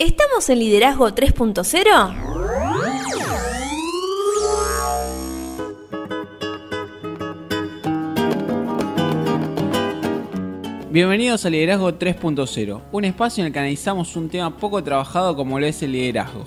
¿Estamos 0.00 0.48
en 0.48 0.60
Liderazgo 0.60 1.08
3.0? 1.08 2.14
Bienvenidos 10.92 11.44
a 11.44 11.50
Liderazgo 11.50 11.90
3.0, 11.98 12.80
un 12.92 13.04
espacio 13.04 13.42
en 13.42 13.48
el 13.48 13.52
que 13.52 13.58
analizamos 13.58 14.14
un 14.14 14.28
tema 14.28 14.56
poco 14.56 14.84
trabajado 14.84 15.34
como 15.34 15.58
lo 15.58 15.66
es 15.66 15.82
el 15.82 15.90
liderazgo. 15.90 16.44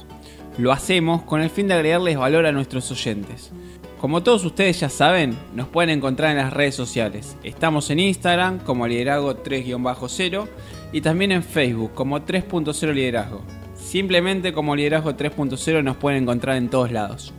Lo 0.58 0.72
hacemos 0.72 1.24
con 1.24 1.42
el 1.42 1.50
fin 1.50 1.68
de 1.68 1.74
agregarles 1.74 2.18
valor 2.18 2.46
a 2.46 2.54
nuestros 2.54 2.90
oyentes. 2.90 3.52
Como 4.00 4.24
todos 4.24 4.46
ustedes 4.46 4.80
ya 4.80 4.88
saben, 4.88 5.38
nos 5.54 5.68
pueden 5.68 5.90
encontrar 5.90 6.32
en 6.32 6.38
las 6.38 6.54
redes 6.54 6.76
sociales. 6.76 7.36
Estamos 7.44 7.90
en 7.90 8.00
Instagram 8.00 8.60
como 8.60 8.88
liderazgo 8.88 9.44
3-0 9.44 10.48
y 10.92 11.02
también 11.02 11.32
en 11.32 11.44
Facebook 11.44 11.94
como 11.94 12.20
3.0 12.20 12.94
liderazgo. 12.94 13.42
Simplemente 13.76 14.54
como 14.54 14.76
liderazgo 14.76 15.12
3.0 15.14 15.84
nos 15.84 15.98
pueden 15.98 16.24
encontrar 16.24 16.58
en 16.58 16.70
todos 16.70 16.92
lados. 16.92 17.34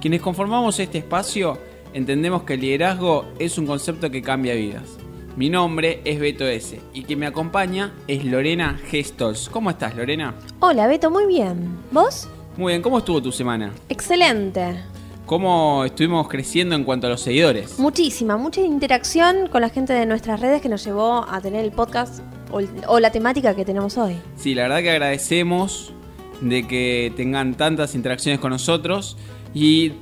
Quienes 0.00 0.20
conformamos 0.20 0.78
este 0.78 0.98
espacio 0.98 1.58
entendemos 1.92 2.42
que 2.42 2.54
el 2.54 2.60
liderazgo 2.60 3.26
es 3.38 3.58
un 3.58 3.66
concepto 3.66 4.10
que 4.10 4.22
cambia 4.22 4.54
vidas. 4.54 4.98
Mi 5.36 5.50
nombre 5.50 6.00
es 6.04 6.18
Beto 6.18 6.46
S 6.46 6.80
y 6.92 7.04
quien 7.04 7.20
me 7.20 7.26
acompaña 7.26 7.94
es 8.08 8.24
Lorena 8.24 8.78
Gestols. 8.88 9.48
¿Cómo 9.48 9.70
estás, 9.70 9.94
Lorena? 9.94 10.34
Hola, 10.60 10.86
Beto, 10.86 11.10
muy 11.10 11.26
bien. 11.26 11.78
¿Vos? 11.92 12.28
Muy 12.56 12.72
bien, 12.72 12.82
¿cómo 12.82 12.98
estuvo 12.98 13.22
tu 13.22 13.30
semana? 13.30 13.72
Excelente. 13.88 14.82
¿Cómo 15.26 15.84
estuvimos 15.84 16.26
creciendo 16.26 16.74
en 16.74 16.84
cuanto 16.84 17.06
a 17.06 17.10
los 17.10 17.20
seguidores? 17.20 17.78
Muchísima, 17.78 18.36
mucha 18.36 18.62
interacción 18.62 19.46
con 19.48 19.60
la 19.60 19.68
gente 19.68 19.92
de 19.92 20.06
nuestras 20.06 20.40
redes 20.40 20.62
que 20.62 20.68
nos 20.68 20.84
llevó 20.84 21.26
a 21.28 21.40
tener 21.40 21.64
el 21.64 21.70
podcast 21.70 22.20
o, 22.50 22.60
o 22.86 23.00
la 23.00 23.10
temática 23.10 23.54
que 23.54 23.64
tenemos 23.64 23.96
hoy. 23.98 24.16
Sí, 24.36 24.54
la 24.54 24.62
verdad 24.62 24.80
que 24.80 24.90
agradecemos 24.90 25.92
de 26.40 26.66
que 26.66 27.12
tengan 27.16 27.54
tantas 27.54 27.94
interacciones 27.94 28.40
con 28.40 28.50
nosotros 28.50 29.16
y 29.54 29.92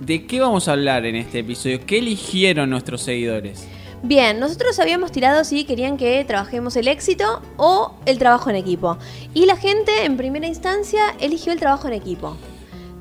de 0.00 0.26
qué 0.26 0.40
vamos 0.40 0.68
a 0.68 0.72
hablar 0.72 1.04
en 1.06 1.16
este 1.16 1.40
episodio. 1.40 1.80
¿Qué 1.84 1.98
eligieron 1.98 2.70
nuestros 2.70 3.02
seguidores? 3.02 3.66
Bien, 4.02 4.40
nosotros 4.40 4.78
habíamos 4.78 5.12
tirado 5.12 5.44
si 5.44 5.64
querían 5.64 5.98
que 5.98 6.24
trabajemos 6.24 6.74
el 6.76 6.88
éxito 6.88 7.42
o 7.58 7.94
el 8.06 8.18
trabajo 8.18 8.48
en 8.48 8.56
equipo. 8.56 8.96
Y 9.34 9.44
la 9.44 9.56
gente 9.56 10.04
en 10.06 10.16
primera 10.16 10.46
instancia 10.46 11.14
eligió 11.20 11.52
el 11.52 11.60
trabajo 11.60 11.86
en 11.88 11.92
equipo. 11.94 12.36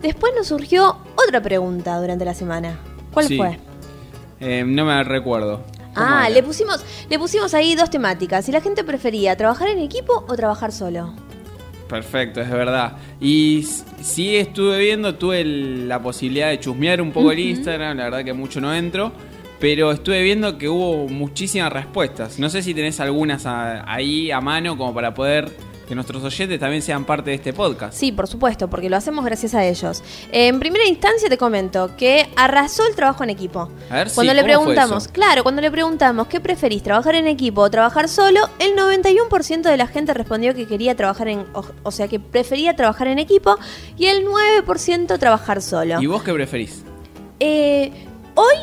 Después 0.02 0.34
nos 0.36 0.48
surgió 0.48 0.98
otra 1.26 1.42
pregunta 1.42 1.98
durante 2.02 2.26
la 2.26 2.34
semana. 2.34 2.80
¿Cuál 3.14 3.28
Sí. 3.28 3.38
fue? 3.38 3.58
Eh, 4.42 4.64
no 4.66 4.84
me 4.86 5.02
recuerdo. 5.06 5.62
¿Cómo 5.94 6.08
Ah, 6.08 6.26
era? 6.28 6.30
le 6.30 6.44
pusimos, 6.44 6.84
le 7.10 7.18
pusimos 7.20 7.54
ahí 7.54 7.76
dos 7.76 7.90
temáticas. 7.90 8.46
Si 8.46 8.52
la 8.52 8.62
gente 8.62 8.84
prefería 8.84 9.36
trabajar 9.36 9.70
en 9.70 9.80
equipo 9.80 10.24
o 10.28 10.36
trabajar 10.36 10.72
solo. 10.72 11.14
Perfecto, 11.88 12.40
es 12.42 12.50
verdad. 12.52 12.94
Y 13.20 13.66
sí 14.02 14.36
estuve 14.36 14.78
viendo, 14.80 15.16
tuve 15.16 15.42
el- 15.42 15.88
la 15.88 16.00
posibilidad 16.02 16.50
de 16.50 16.60
chusmear 16.60 17.02
un 17.02 17.12
poco 17.12 17.32
el 17.32 17.40
Instagram, 17.40 17.98
la 17.98 18.04
verdad 18.06 18.24
que 18.24 18.34
mucho 18.34 18.62
no 18.62 18.74
entro, 18.74 19.12
pero 19.60 19.92
estuve 19.92 20.22
viendo 20.22 20.58
que 20.60 20.70
hubo 20.70 21.08
muchísimas 21.08 21.74
respuestas. 21.74 22.38
No 22.38 22.50
sé 22.50 22.62
si 22.62 22.76
tenés 22.76 23.00
algunas 23.00 23.48
a- 23.48 23.92
ahí 23.92 24.30
a 24.30 24.40
mano 24.40 24.78
como 24.78 24.94
para 24.94 25.14
poder 25.16 25.52
que 25.90 25.96
nuestros 25.96 26.24
oyentes 26.24 26.60
también 26.60 26.84
sean 26.84 27.04
parte 27.04 27.32
de 27.32 27.38
este 27.38 27.52
podcast. 27.52 27.98
Sí, 27.98 28.12
por 28.12 28.28
supuesto, 28.28 28.70
porque 28.70 28.92
lo 28.92 28.96
hacemos 28.96 29.26
gracias 29.26 29.56
a 29.56 29.66
ellos. 29.66 30.04
En 30.32 30.60
primera 30.60 30.88
instancia 30.88 31.28
te 31.28 31.38
comento 31.38 31.98
que 31.98 32.30
arrasó 32.36 32.88
el 32.88 32.96
trabajo 32.96 33.24
en 33.24 33.32
equipo. 33.32 33.72
A 33.90 33.96
ver, 33.96 34.10
sí, 34.10 34.16
cuando 34.16 34.36
le 34.36 34.42
¿cómo 34.42 34.54
fue 34.54 34.76
preguntamos, 34.76 35.08
claro, 35.08 35.42
cuando 35.42 35.64
le 35.64 35.72
preguntamos 35.72 36.28
qué 36.28 36.40
preferís, 36.40 36.84
trabajar 36.84 37.16
en 37.16 37.26
equipo 37.26 37.62
o 37.62 37.72
trabajar 37.72 38.08
solo, 38.08 38.40
el 38.60 38.76
91% 38.76 39.64
de 39.64 39.78
la 39.78 39.88
gente 39.88 40.14
respondió 40.14 40.54
que 40.54 40.68
quería 40.68 40.96
trabajar 40.96 41.28
en, 41.28 41.40
o, 41.54 41.66
o 41.82 41.92
sea, 41.92 42.08
que 42.08 42.20
prefería 42.20 42.76
trabajar 42.76 43.08
en 43.08 43.18
equipo 43.18 43.58
y 43.98 44.06
el 44.06 44.28
9% 44.28 45.18
trabajar 45.18 45.60
solo. 45.64 46.00
¿Y 46.00 46.06
vos 46.06 46.22
qué 46.22 46.32
preferís? 46.32 46.84
Eh, 47.40 47.92
hoy 48.36 48.58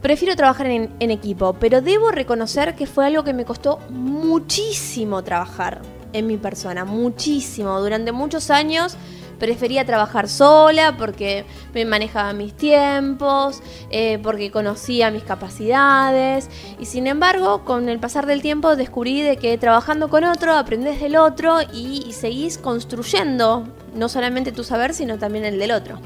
prefiero 0.00 0.34
trabajar 0.34 0.66
en, 0.66 0.90
en 0.98 1.10
equipo, 1.12 1.52
pero 1.52 1.80
debo 1.80 2.10
reconocer 2.10 2.74
que 2.74 2.86
fue 2.86 3.06
algo 3.06 3.22
que 3.22 3.34
me 3.34 3.44
costó 3.44 3.78
muchísimo 3.88 5.22
trabajar 5.22 5.80
en 6.12 6.26
mi 6.26 6.36
persona, 6.36 6.84
muchísimo. 6.84 7.80
Durante 7.80 8.12
muchos 8.12 8.50
años 8.50 8.96
prefería 9.38 9.84
trabajar 9.84 10.28
sola 10.28 10.96
porque 10.96 11.44
me 11.74 11.84
manejaba 11.84 12.32
mis 12.32 12.54
tiempos, 12.54 13.60
eh, 13.90 14.20
porque 14.22 14.52
conocía 14.52 15.10
mis 15.10 15.24
capacidades 15.24 16.48
y 16.78 16.86
sin 16.86 17.08
embargo 17.08 17.64
con 17.64 17.88
el 17.88 17.98
pasar 17.98 18.26
del 18.26 18.40
tiempo 18.40 18.76
descubrí 18.76 19.20
de 19.20 19.36
que 19.38 19.58
trabajando 19.58 20.08
con 20.08 20.22
otro 20.22 20.54
aprendés 20.54 21.00
del 21.00 21.16
otro 21.16 21.56
y, 21.72 22.04
y 22.06 22.12
seguís 22.12 22.56
construyendo 22.56 23.66
no 23.96 24.08
solamente 24.08 24.52
tu 24.52 24.62
saber 24.62 24.94
sino 24.94 25.18
también 25.18 25.44
el 25.44 25.58
del 25.58 25.72
otro. 25.72 25.98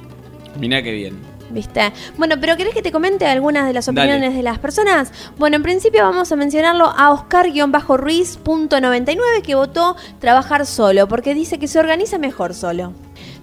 Mirá 0.58 0.82
qué 0.82 0.92
bien. 0.92 1.35
¿Viste? 1.50 1.92
Bueno, 2.16 2.36
pero 2.40 2.56
¿querés 2.56 2.74
que 2.74 2.82
te 2.82 2.90
comente 2.90 3.26
algunas 3.26 3.66
de 3.66 3.72
las 3.72 3.86
Dale. 3.86 4.00
opiniones 4.00 4.34
de 4.36 4.42
las 4.42 4.58
personas? 4.58 5.12
Bueno, 5.38 5.56
en 5.56 5.62
principio 5.62 6.02
vamos 6.02 6.32
a 6.32 6.36
mencionarlo 6.36 6.86
a 6.86 7.12
Oscar-Ruiz.99 7.12 9.42
que 9.42 9.54
votó 9.54 9.96
trabajar 10.18 10.66
solo 10.66 11.06
porque 11.08 11.34
dice 11.34 11.58
que 11.58 11.68
se 11.68 11.78
organiza 11.78 12.18
mejor 12.18 12.54
solo. 12.54 12.92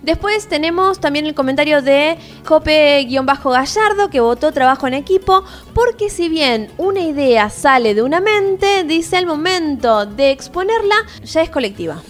Después 0.02 0.50
tenemos 0.50 1.00
también 1.00 1.26
el 1.26 1.34
comentario 1.34 1.82
de 1.82 2.18
Cope-Gallardo 2.46 4.10
que 4.10 4.20
votó 4.20 4.52
trabajo 4.52 4.86
en 4.86 4.96
equipo 4.96 5.46
porque 5.74 6.10
si 6.10 6.28
bien 6.28 6.70
una 6.78 7.00
idea 7.00 7.50
sale 7.50 7.96
de 7.96 8.02
una 8.02 8.20
mente, 8.20 8.84
dice 8.84 9.16
al 9.16 9.26
momento 9.26 10.06
de 10.06 10.32
exponerla 10.32 10.96
ya 11.24 11.42
es 11.42 11.50
colectiva. 11.50 12.02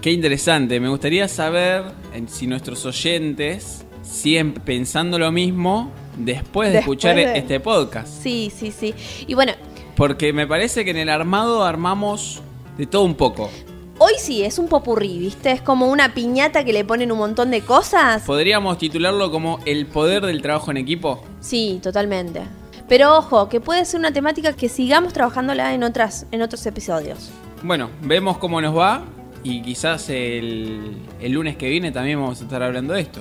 Qué 0.00 0.12
interesante, 0.12 0.78
me 0.78 0.88
gustaría 0.88 1.26
saber 1.26 1.86
si 2.28 2.46
nuestros 2.46 2.86
oyentes 2.86 3.84
siguen 4.10 4.54
pensando 4.54 5.18
lo 5.18 5.30
mismo 5.32 5.90
después 6.18 6.68
de 6.68 6.76
Después 6.78 6.96
escuchar 6.98 7.16
de- 7.16 7.38
este 7.38 7.60
podcast. 7.60 8.08
Sí, 8.22 8.52
sí, 8.54 8.70
sí. 8.72 8.94
Y 9.26 9.34
bueno, 9.34 9.52
Porque 9.96 10.32
me 10.32 10.46
parece 10.46 10.84
que 10.84 10.90
en 10.92 10.96
el 10.96 11.08
armado 11.08 11.62
armamos 11.64 12.40
de 12.78 12.86
todo 12.86 13.02
un 13.04 13.14
poco. 13.14 13.50
Hoy 13.98 14.14
sí, 14.18 14.42
es 14.42 14.58
un 14.58 14.66
popurrí, 14.68 15.18
¿viste? 15.18 15.50
Es 15.50 15.60
como 15.60 15.86
una 15.88 16.14
piñata 16.14 16.64
que 16.64 16.72
le 16.72 16.84
ponen 16.86 17.12
un 17.12 17.18
montón 17.18 17.50
de 17.50 17.60
cosas. 17.60 18.22
¿Podríamos 18.22 18.78
titularlo 18.78 19.30
como 19.30 19.58
el 19.66 19.86
poder 19.86 20.24
del 20.24 20.40
trabajo 20.40 20.70
en 20.70 20.78
equipo? 20.78 21.22
Sí, 21.40 21.80
totalmente. 21.82 22.40
Pero 22.88 23.16
ojo, 23.18 23.48
que 23.50 23.60
puede 23.60 23.84
ser 23.84 24.00
una 24.00 24.10
temática 24.12 24.54
que 24.54 24.68
sigamos 24.70 25.12
trabajándola 25.12 25.74
en 25.74 25.82
otras, 25.82 26.26
en 26.32 26.40
otros 26.40 26.64
episodios. 26.64 27.30
Bueno, 27.62 27.90
vemos 28.02 28.38
cómo 28.38 28.60
nos 28.62 28.74
va 28.76 29.02
y 29.44 29.60
quizás 29.60 30.08
el, 30.08 30.96
el 31.20 31.32
lunes 31.32 31.56
que 31.56 31.68
viene 31.68 31.92
también 31.92 32.18
vamos 32.20 32.40
a 32.40 32.44
estar 32.44 32.62
hablando 32.62 32.94
de 32.94 33.02
esto. 33.02 33.20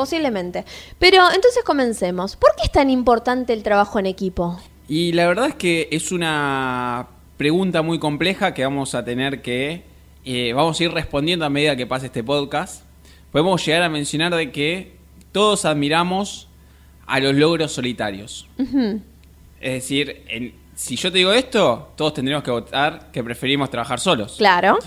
Posiblemente. 0.00 0.64
Pero 0.98 1.22
entonces 1.34 1.62
comencemos. 1.64 2.36
¿Por 2.36 2.50
qué 2.56 2.62
es 2.64 2.72
tan 2.72 2.90
importante 2.90 3.52
el 3.52 3.62
trabajo 3.62 3.98
en 3.98 4.06
equipo? 4.06 4.58
Y 4.88 5.12
la 5.12 5.26
verdad 5.28 5.46
es 5.48 5.54
que 5.54 5.88
es 5.92 6.10
una 6.12 7.06
pregunta 7.36 7.82
muy 7.82 7.98
compleja 7.98 8.52
que 8.54 8.64
vamos 8.64 8.94
a 8.94 9.04
tener 9.04 9.40
que... 9.42 9.84
eh, 10.24 10.52
vamos 10.52 10.78
a 10.80 10.84
ir 10.84 10.92
respondiendo 10.92 11.44
a 11.44 11.48
medida 11.50 11.76
que 11.76 11.86
pase 11.86 12.06
este 12.06 12.22
podcast. 12.24 12.82
Podemos 13.32 13.64
llegar 13.64 13.82
a 13.82 13.88
mencionar 13.88 14.34
de 14.34 14.50
que 14.50 14.96
todos 15.32 15.64
admiramos 15.64 16.48
a 17.06 17.20
los 17.20 17.34
logros 17.34 17.72
solitarios. 17.72 18.48
Es 19.60 19.72
decir, 19.74 20.24
en- 20.28 20.54
si 20.74 20.96
yo 20.96 21.12
te 21.12 21.18
digo 21.18 21.32
esto, 21.32 21.92
todos 21.94 22.14
tendríamos 22.14 22.42
que 22.42 22.50
votar 22.50 23.10
que 23.12 23.22
preferimos 23.22 23.68
trabajar 23.70 24.00
solos. 24.00 24.36
Claro. 24.38 24.78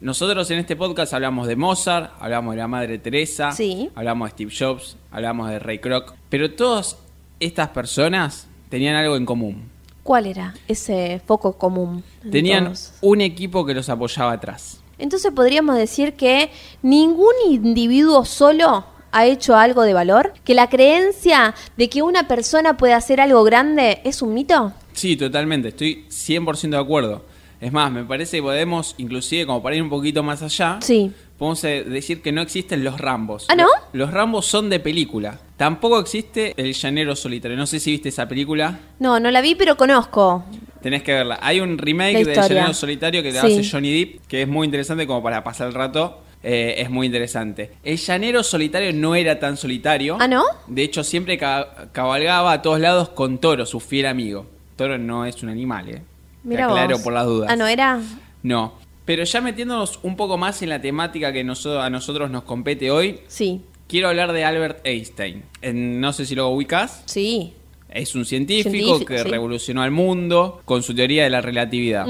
Nosotros 0.00 0.50
en 0.50 0.58
este 0.58 0.76
podcast 0.76 1.14
hablamos 1.14 1.46
de 1.48 1.56
Mozart, 1.56 2.12
hablamos 2.20 2.54
de 2.54 2.58
la 2.58 2.68
Madre 2.68 2.98
Teresa, 2.98 3.52
Sí. 3.52 3.90
hablamos 3.94 4.28
de 4.28 4.32
Steve 4.32 4.52
Jobs, 4.56 4.96
hablamos 5.10 5.48
de 5.48 5.58
Ray 5.58 5.78
Kroc, 5.78 6.12
pero 6.28 6.50
todas 6.52 6.98
estas 7.40 7.68
personas 7.70 8.46
tenían 8.68 8.94
algo 8.94 9.16
en 9.16 9.24
común. 9.24 9.70
¿Cuál 10.02 10.26
era 10.26 10.54
ese 10.68 11.20
foco 11.26 11.54
común? 11.54 12.04
en 12.24 12.30
Tenían 12.30 12.64
todos? 12.66 12.92
un 13.00 13.20
equipo 13.22 13.64
que 13.64 13.72
los 13.74 13.88
apoyaba 13.88 14.32
atrás. 14.32 14.80
Entonces 14.98 15.32
podríamos 15.34 15.76
decir 15.76 16.12
que 16.12 16.50
ningún 16.82 17.34
individuo 17.50 18.24
solo 18.26 18.84
ha 19.12 19.24
hecho 19.26 19.56
algo 19.56 19.82
de 19.82 19.94
valor, 19.94 20.34
que 20.44 20.54
la 20.54 20.68
creencia 20.68 21.54
de 21.78 21.88
que 21.88 22.02
una 22.02 22.28
persona 22.28 22.76
puede 22.76 22.92
hacer 22.92 23.18
algo 23.20 23.42
grande 23.44 24.00
es 24.04 24.20
un 24.20 24.34
mito. 24.34 24.72
Sí, 24.92 25.16
totalmente, 25.16 25.68
estoy 25.68 26.04
100% 26.10 26.76
de 26.76 26.82
acuerdo. 26.82 27.24
Es 27.60 27.72
más, 27.72 27.90
me 27.90 28.04
parece 28.04 28.36
que 28.38 28.42
podemos, 28.42 28.94
inclusive 28.98 29.46
como 29.46 29.62
para 29.62 29.76
ir 29.76 29.82
un 29.82 29.88
poquito 29.90 30.22
más 30.22 30.42
allá, 30.42 30.78
Sí. 30.82 31.10
podemos 31.38 31.62
eh, 31.64 31.84
decir 31.84 32.20
que 32.22 32.30
no 32.32 32.42
existen 32.42 32.84
los 32.84 33.00
Rambos. 33.00 33.46
¿Ah, 33.48 33.54
no? 33.56 33.66
Los 33.92 34.10
Rambos 34.12 34.46
son 34.46 34.68
de 34.68 34.78
película. 34.80 35.38
Tampoco 35.56 35.98
existe 35.98 36.52
El 36.56 36.74
Llanero 36.74 37.16
Solitario. 37.16 37.56
No 37.56 37.66
sé 37.66 37.80
si 37.80 37.92
viste 37.92 38.10
esa 38.10 38.28
película. 38.28 38.78
No, 38.98 39.18
no 39.20 39.30
la 39.30 39.40
vi, 39.40 39.54
pero 39.54 39.76
conozco. 39.76 40.44
Tenés 40.82 41.02
que 41.02 41.12
verla. 41.14 41.38
Hay 41.40 41.60
un 41.60 41.78
remake 41.78 42.24
de. 42.24 42.34
Llanero 42.34 42.74
Solitario 42.74 43.22
que 43.22 43.32
te 43.32 43.40
Sí. 43.40 43.46
hace 43.58 43.68
Johnny 43.70 43.98
Depp, 44.04 44.26
que 44.28 44.42
es 44.42 44.48
muy 44.48 44.66
interesante 44.66 45.06
como 45.06 45.22
para 45.22 45.42
pasar 45.42 45.68
el 45.68 45.74
rato. 45.74 46.22
eh, 46.48 46.82
es 46.82 46.90
muy 46.90 47.06
interesante. 47.06 47.72
El 47.82 47.96
llanero 47.96 48.44
solitario 48.44 48.92
no 48.92 49.16
era 49.16 49.40
tan 49.40 49.56
solitario. 49.56 50.16
¿Ah, 50.20 50.28
no? 50.28 50.44
De 50.68 50.84
hecho, 50.84 51.02
siempre 51.02 51.36
ca- 51.38 51.88
cabalgaba 51.90 52.52
a 52.52 52.62
todos 52.62 52.78
lados 52.78 53.08
con 53.08 53.38
Toro, 53.38 53.66
su 53.66 53.80
fiel 53.80 54.06
amigo. 54.06 54.46
Toro 54.76 54.96
no 54.96 55.24
es 55.24 55.42
un 55.42 55.48
animal, 55.48 55.88
¿eh? 55.88 56.02
Mira 56.46 56.66
aclaro 56.66 56.94
vos. 56.96 57.02
por 57.02 57.12
las 57.12 57.26
dudas. 57.26 57.50
Ah, 57.52 57.56
no 57.56 57.66
era. 57.66 58.00
No. 58.42 58.74
Pero 59.04 59.22
ya 59.24 59.40
metiéndonos 59.40 59.98
un 60.02 60.16
poco 60.16 60.36
más 60.38 60.62
en 60.62 60.68
la 60.70 60.80
temática 60.80 61.32
que 61.32 61.40
a 61.40 61.90
nosotros 61.90 62.30
nos 62.30 62.42
compete 62.44 62.90
hoy, 62.90 63.20
Sí, 63.28 63.60
quiero 63.86 64.08
hablar 64.08 64.32
de 64.32 64.44
Albert 64.44 64.80
Einstein. 64.84 65.42
En- 65.62 66.00
no 66.00 66.12
sé 66.12 66.26
si 66.26 66.34
lo 66.34 66.48
ubicas. 66.48 67.02
sí. 67.06 67.52
Es 67.88 68.14
un 68.14 68.26
científico, 68.26 68.70
Científico, 68.72 69.06
que 69.06 69.18
sí. 69.20 69.28
revolucionó 69.28 69.80
al 69.82 69.90
mundo 69.92 70.60
con 70.66 70.82
su 70.82 70.94
teoría 70.94 71.22
de 71.24 71.30
la 71.30 71.40
relatividad. 71.40 72.06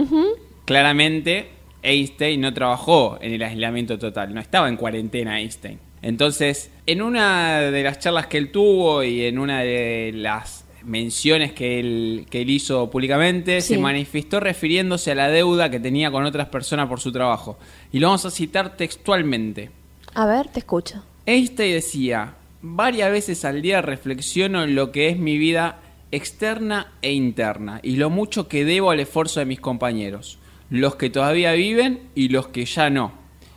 Claramente, 0.65 1.49
Einstein 1.83 2.41
no 2.41 2.53
trabajó 2.53 3.19
en 3.21 3.33
el 3.35 3.43
aislamiento 3.43 3.99
total, 3.99 4.35
no 4.35 4.41
estaba 4.41 4.69
en 4.69 4.77
cuarentena 4.77 5.39
Einstein. 5.39 5.79
Entonces, 6.03 6.71
en 6.87 7.03
una 7.03 7.61
de 7.61 7.83
las 7.85 8.01
charlas 8.01 8.27
que 8.27 8.39
él 8.39 8.51
tuvo 8.51 9.05
y 9.05 9.27
en 9.27 9.39
una 9.39 9.61
de 9.61 10.11
las 10.15 10.65
menciones 10.87 11.53
que 11.53 11.81
él, 11.81 12.27
que 12.31 12.43
él 12.43 12.51
hizo 12.51 12.89
públicamente, 12.91 13.61
Sí. 13.61 13.75
se 13.75 13.81
manifestó 13.81 14.41
refiriéndose 14.41 15.11
a 15.13 15.15
la 15.17 15.29
deuda 15.29 15.71
que 15.71 15.81
tenía 15.81 16.11
con 16.11 16.25
otras 16.25 16.49
personas 16.49 16.89
por 16.89 17.01
su 17.01 17.13
trabajo. 17.13 17.59
Y 17.93 17.99
lo 17.99 18.07
vamos 18.09 18.25
a 18.25 18.31
citar 18.31 18.77
textualmente. 18.77 19.71
A 20.15 20.27
ver, 20.27 20.49
te 20.49 20.61
escucho. 20.61 21.03
Einstein 21.27 21.73
decía, 21.75 22.35
varias 22.63 23.11
veces 23.11 23.45
al 23.45 23.61
día 23.63 23.83
reflexiono 23.83 24.63
en 24.63 24.75
lo 24.75 24.93
que 24.93 25.09
es 25.09 25.19
mi 25.19 25.37
vida 25.39 25.81
externa 26.13 26.93
e 27.03 27.13
interna 27.13 27.81
y 27.83 27.97
lo 27.97 28.09
mucho 28.11 28.49
que 28.49 28.65
debo 28.65 28.91
al 28.91 29.01
esfuerzo 29.01 29.41
de 29.41 29.47
mis 29.47 29.61
compañeros, 29.61 30.39
los 30.71 30.95
que 30.97 31.11
todavía 31.11 31.53
viven 31.53 32.01
y 32.15 32.29
los 32.29 32.49
que 32.49 32.65
ya 32.65 32.91
no, 32.91 33.13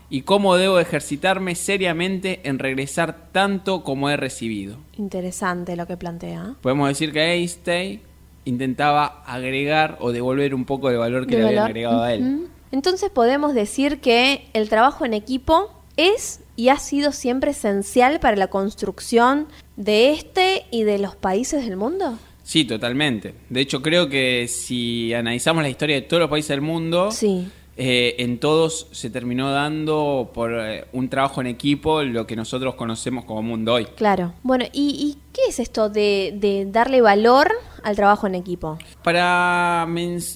y 0.09 0.21
cómo 0.23 0.56
debo 0.56 0.79
ejercitarme 0.79 1.56
seriamente 1.56 2.39
en 2.44 2.57
regresar 2.59 3.27
tanto 3.31 3.83
como 3.83 4.09
he 4.09 4.17
recibido. 4.17 4.77
Interesante 4.97 5.75
lo 5.75 5.85
que 5.88 5.97
plantea. 5.97 6.56
Podemos 6.61 6.88
decir 6.89 7.11
que 7.13 7.33
Einstein 7.33 8.01
intentaba 8.45 9.23
agregar 9.25 9.97
o 10.00 10.11
devolver 10.11 10.56
un 10.56 10.65
poco 10.65 10.89
del 10.89 10.97
valor 10.97 11.27
que 11.27 11.35
De 11.35 11.41
le 11.41 11.47
habían 11.47 11.63
valor. 11.63 11.69
agregado 11.69 12.03
a 12.03 12.13
él. 12.13 12.47
Entonces 12.71 13.09
podemos 13.09 13.53
decir 13.53 14.00
que 14.00 14.47
el 14.53 14.69
trabajo 14.69 15.06
en 15.06 15.13
equipo 15.13 15.71
es 15.97 16.39
y 16.56 16.69
ha 16.69 16.77
sido 16.77 17.11
siempre 17.11 17.51
esencial 17.51 18.19
para 18.19 18.38
la 18.38 18.47
construcción 18.47 19.47
de 19.75 20.11
este 20.11 20.65
y 20.71 20.83
de 20.83 20.97
los 20.97 21.15
países 21.15 21.65
del 21.65 21.77
mundo. 21.77 22.17
Sí, 22.44 22.65
totalmente. 22.65 23.35
De 23.50 23.61
hecho, 23.61 23.81
creo 23.81 24.09
que 24.09 24.47
si 24.47 25.13
analizamos 25.13 25.61
la 25.61 25.69
historia 25.69 25.95
de 25.97 26.01
todos 26.01 26.21
los 26.21 26.29
países 26.29 26.50
del 26.50 26.61
mundo, 26.61 27.11
Sí. 27.11 27.47
Eh, 27.81 28.22
en 28.22 28.40
todos 28.40 28.88
se 28.92 29.10
terminó 29.10 29.52
dando 29.52 30.31
por 30.34 30.52
eh, 30.54 30.84
un 30.92 31.08
trabajo 31.08 31.40
en 31.40 31.48
equipo 31.48 32.04
lo 32.04 32.28
que 32.28 32.36
nosotros 32.36 32.76
conocemos 32.76 33.24
como 33.24 33.42
mundo 33.42 33.76
hoy. 33.76 33.86
Claro. 33.96 34.34
Bueno, 34.44 34.66
¿y, 34.74 34.90
y 34.90 35.18
qué 35.31 35.44
es 35.48 35.62
esto 35.62 35.88
de, 35.88 36.34
de 36.36 36.68
darle 36.70 37.00
valor 37.00 37.54
al 37.81 37.96
trabajo 37.96 38.28
en 38.28 38.36
equipo? 38.36 38.78
Para 39.02 39.88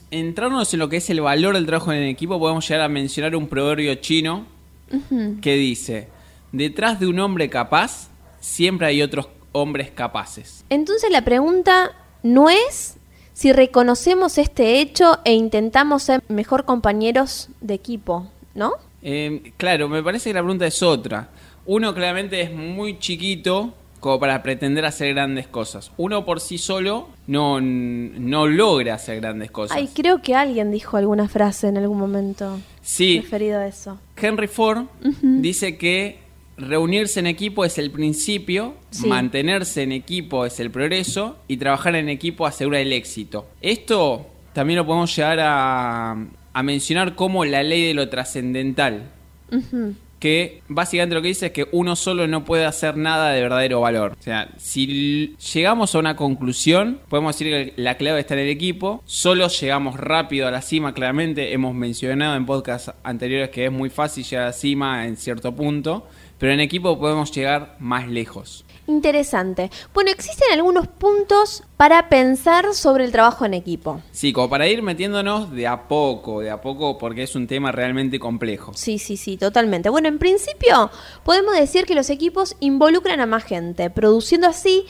entrarnos 0.10 0.74
en 0.74 0.80
lo 0.80 0.88
que 0.88 0.96
es 0.96 1.10
el 1.10 1.20
valor 1.20 1.56
del 1.56 1.66
trabajo 1.66 1.92
en 1.92 2.04
equipo, 2.04 2.40
podemos 2.40 2.66
llegar 2.66 2.86
a 2.86 2.88
mencionar 2.88 3.36
un 3.36 3.50
proverbio 3.50 3.94
chino 3.96 4.46
que 5.42 5.56
dice, 5.56 6.08
detrás 6.54 7.02
de 7.02 7.08
un 7.08 7.20
hombre 7.20 7.50
capaz, 7.50 8.08
siempre 8.40 8.88
hay 8.88 9.02
otros 9.02 9.28
hombres 9.52 9.92
capaces. 9.92 10.64
Entonces 10.70 11.12
la 11.12 11.26
pregunta 11.26 11.92
no 12.22 12.50
es 12.50 12.96
si 13.34 13.52
reconocemos 13.52 14.38
este 14.38 14.80
hecho 14.80 15.20
e 15.26 15.34
intentamos 15.34 16.04
ser 16.04 16.24
mejor 16.28 16.66
compañeros 16.66 17.50
de 17.62 17.74
equipo, 17.74 18.28
¿no? 18.56 18.74
Eh, 19.02 19.52
claro, 19.58 19.90
me 19.90 20.02
parece 20.02 20.30
que 20.30 20.34
la 20.36 20.42
pregunta 20.42 20.66
es 20.68 20.82
otra. 20.82 21.30
Uno 21.66 21.94
claramente 21.94 22.42
es 22.42 22.54
muy 22.54 23.00
chiquito 23.00 23.74
como 24.00 24.20
para 24.20 24.44
pretender 24.44 24.86
hacer 24.86 25.14
grandes 25.14 25.48
cosas. 25.48 25.92
Uno 25.96 26.26
por 26.26 26.42
sí 26.42 26.58
solo 26.58 27.08
no, 27.26 27.62
no 27.62 28.48
logra 28.48 28.96
hacer 28.96 29.22
grandes 29.22 29.50
cosas. 29.50 29.78
Ay, 29.78 29.90
creo 29.94 30.22
que 30.22 30.36
alguien 30.36 30.72
dijo 30.72 30.98
alguna 30.98 31.30
frase 31.30 31.70
en 31.70 31.78
algún 31.78 32.00
momento 32.00 32.60
Sí, 32.82 33.22
referido 33.22 33.60
a 33.60 33.68
eso. 33.68 33.98
Henry 34.18 34.48
Ford 34.48 34.88
dice 35.22 35.78
que 35.78 36.20
reunirse 36.58 37.20
en 37.20 37.28
equipo 37.28 37.66
es 37.66 37.78
el 37.78 37.90
principio, 37.92 38.76
Sí. 38.92 39.08
mantenerse 39.08 39.82
en 39.84 39.92
equipo 39.92 40.46
es 40.46 40.60
el 40.60 40.70
progreso 40.72 41.38
y 41.48 41.58
trabajar 41.58 41.96
en 41.96 42.10
equipo 42.10 42.46
asegura 42.46 42.80
el 42.80 42.94
éxito. 42.94 43.48
Esto 43.62 44.28
también 44.54 44.78
lo 44.78 44.86
podemos 44.86 45.16
llegar 45.16 45.40
a, 45.42 46.12
a 46.54 46.64
mencionar 46.64 47.16
como 47.16 47.44
la 47.46 47.64
ley 47.64 47.88
de 47.88 47.94
lo 47.96 48.08
trascendental. 48.10 49.10
Que 50.24 50.62
básicamente 50.70 51.16
lo 51.16 51.22
que 51.22 51.28
dice 51.28 51.48
es 51.48 51.52
que 51.52 51.68
uno 51.74 51.98
solo 51.98 52.30
no 52.30 52.46
puede 52.46 52.64
hacer 52.64 52.96
nada 52.96 53.32
de 53.32 53.42
verdadero 53.42 53.82
valor. 53.82 54.16
O 54.18 54.24
sea, 54.24 54.54
si 54.56 55.36
llegamos 55.54 55.94
a 55.94 56.00
una 56.00 56.16
conclusión, 56.16 57.02
podemos 57.10 57.38
decir 57.38 57.52
que 57.52 57.74
la 57.82 57.98
clave 57.98 58.22
está 58.22 58.36
en 58.36 58.40
el 58.40 58.48
equipo, 58.48 59.04
solo 59.06 59.50
llegamos 59.50 60.00
rápido 60.00 60.48
a 60.48 60.52
la 60.52 60.62
cima, 60.62 60.94
claramente 60.94 61.52
hemos 61.52 61.76
mencionado 61.76 62.38
en 62.38 62.46
podcasts 62.46 62.94
anteriores 63.04 63.50
que 63.50 63.66
es 63.66 63.72
muy 63.74 63.90
fácil 63.90 64.24
llegar 64.24 64.46
a 64.46 64.48
la 64.48 64.54
cima 64.54 65.06
en 65.08 65.18
cierto 65.18 65.54
punto, 65.54 66.08
pero 66.38 66.54
en 66.54 66.62
equipo 66.62 66.98
podemos 66.98 67.30
llegar 67.34 67.76
más 67.80 68.08
lejos. 68.08 68.64
Interesante. 68.88 69.72
Bueno, 69.94 70.12
existen 70.12 70.52
algunos 70.52 70.88
puntos 70.88 71.64
para 71.78 72.10
pensar 72.10 72.74
sobre 72.74 73.06
el 73.06 73.12
trabajo 73.12 73.46
en 73.46 73.54
equipo. 73.54 74.02
Sí, 74.12 74.34
como 74.34 74.50
para 74.50 74.68
ir 74.68 74.82
metiéndonos 74.82 75.52
de 75.52 75.68
a 75.68 75.88
poco, 75.88 76.42
de 76.42 76.50
a 76.50 76.62
poco, 76.62 76.98
porque 76.98 77.24
es 77.24 77.36
un 77.36 77.48
tema 77.48 77.72
realmente 77.72 78.20
complejo. 78.20 78.74
Sí, 78.76 79.00
sí, 79.00 79.16
sí, 79.16 79.38
totalmente. 79.38 79.90
Bueno, 79.90 80.10
en 80.10 80.20
principio 80.20 80.92
podemos 81.24 81.56
decir 81.56 81.86
que 81.86 81.96
los 81.96 82.10
equipos 82.10 82.56
involucran 82.60 83.22
a 83.22 83.26
más 83.26 83.44
gente, 83.44 83.90
produciendo 83.90 84.48
así 84.48 84.86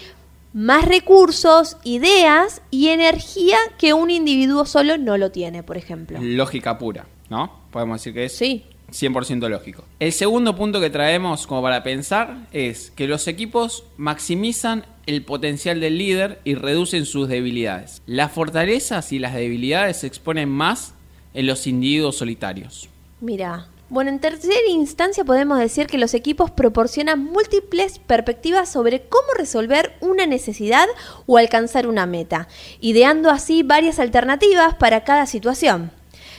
más 0.54 0.86
recursos, 0.86 1.78
ideas 1.84 2.62
y 2.70 2.90
energía 2.90 3.58
que 3.78 3.94
un 3.94 4.12
individuo 4.12 4.66
solo 4.66 4.98
no 4.98 5.18
lo 5.18 5.32
tiene, 5.32 5.64
por 5.64 5.78
ejemplo. 5.78 6.20
Lógica 6.22 6.78
pura, 6.78 7.08
¿no? 7.30 7.60
Podemos 7.72 8.00
decir 8.00 8.14
que 8.14 8.26
es 8.26 8.36
Sí, 8.36 8.66
100% 8.94 9.50
lógico. 9.50 9.84
El 10.00 10.14
segundo 10.14 10.56
punto 10.56 10.80
que 10.80 10.90
traemos 10.90 11.48
como 11.48 11.62
para 11.62 11.84
pensar 11.84 12.48
es 12.52 12.92
que 12.92 13.08
los 13.08 13.28
equipos 13.28 13.86
maximizan 13.98 14.86
el 15.06 15.24
potencial 15.24 15.80
del 15.80 15.98
líder 15.98 16.40
y 16.44 16.56
reducen 16.56 17.06
sus 17.06 17.28
debilidades. 17.28 18.02
Las 18.06 18.32
fortalezas 18.32 19.12
y 19.12 19.20
las 19.20 19.34
debilidades 19.34 19.98
se 19.98 20.08
exponen 20.08 20.50
más 20.50 20.94
en 21.34 21.48
los 21.48 21.68
individuos 21.68 22.18
solitarios. 22.18 22.90
mira. 23.20 23.68
Bueno, 23.90 24.10
en 24.10 24.20
tercera 24.20 24.56
instancia 24.70 25.24
podemos 25.24 25.60
decir 25.60 25.86
que 25.86 26.00
los 26.00 26.16
equipos 26.16 26.50
proporcionan 26.50 27.24
múltiples 27.24 28.00
perspectivas 28.00 28.72
sobre 28.72 29.04
cómo 29.08 29.28
resolver 29.38 29.94
una 30.02 30.26
necesidad 30.26 30.88
o 31.28 31.38
alcanzar 31.38 31.86
una 31.86 32.08
meta, 32.08 32.48
ideando 32.80 33.30
así 33.30 33.62
varias 33.62 34.00
alternativas 34.00 34.74
para 34.74 35.04
cada 35.04 35.28
situación. 35.28 35.92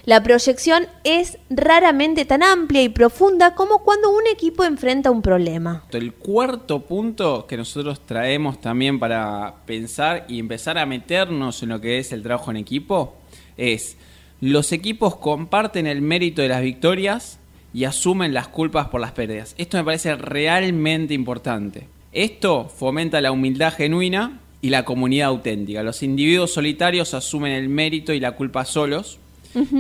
La 0.07 0.23
proyección 0.23 0.87
es 1.03 1.39
raramente 1.49 2.27
tan 2.27 2.43
amplia 2.43 2.83
y 2.83 2.91
profunda 2.91 3.55
como 3.55 3.83
cuando 3.83 4.11
un 4.11 4.27
equipo 4.31 4.63
enfrenta 4.63 5.11
un 5.11 5.23
problema. 5.23 5.85
El 5.93 6.13
cuarto 6.13 6.81
punto 6.81 7.47
que 7.47 7.57
nosotros 7.57 8.05
traemos 8.05 8.61
también 8.61 8.99
para 8.99 9.55
pensar 9.65 10.27
y 10.29 10.39
empezar 10.39 10.77
a 10.77 10.85
meternos 10.85 11.63
en 11.63 11.71
lo 11.71 11.81
que 11.81 11.99
es 11.99 12.13
el 12.13 12.23
trabajo 12.23 12.51
en 12.51 12.59
equipo 12.59 13.17
es 13.57 13.97
los 14.43 14.73
equipos 14.73 15.17
comparten 15.17 15.87
el 15.87 16.03
mérito 16.03 16.43
de 16.43 16.49
las 16.49 16.61
victorias 16.61 17.39
y 17.73 17.85
asumen 17.85 18.35
las 18.35 18.49
culpas 18.49 18.89
por 18.89 19.01
las 19.01 19.13
pérdidas. 19.13 19.55
Esto 19.57 19.79
me 19.79 19.85
parece 19.85 20.17
realmente 20.17 21.15
importante. 21.15 21.89
Esto 22.13 22.69
fomenta 22.69 23.23
la 23.23 23.33
humildad 23.33 23.73
genuina 23.73 24.41
y 24.61 24.69
la 24.69 24.85
comunidad 24.85 25.29
auténtica. 25.29 25.83
Los 25.83 26.03
individuos 26.03 26.53
solitarios 26.53 27.15
asumen 27.15 27.53
el 27.53 27.71
mérito 27.71 28.13
y 28.13 28.21
la 28.21 28.33
culpa 28.33 28.67
solos. 28.67 29.19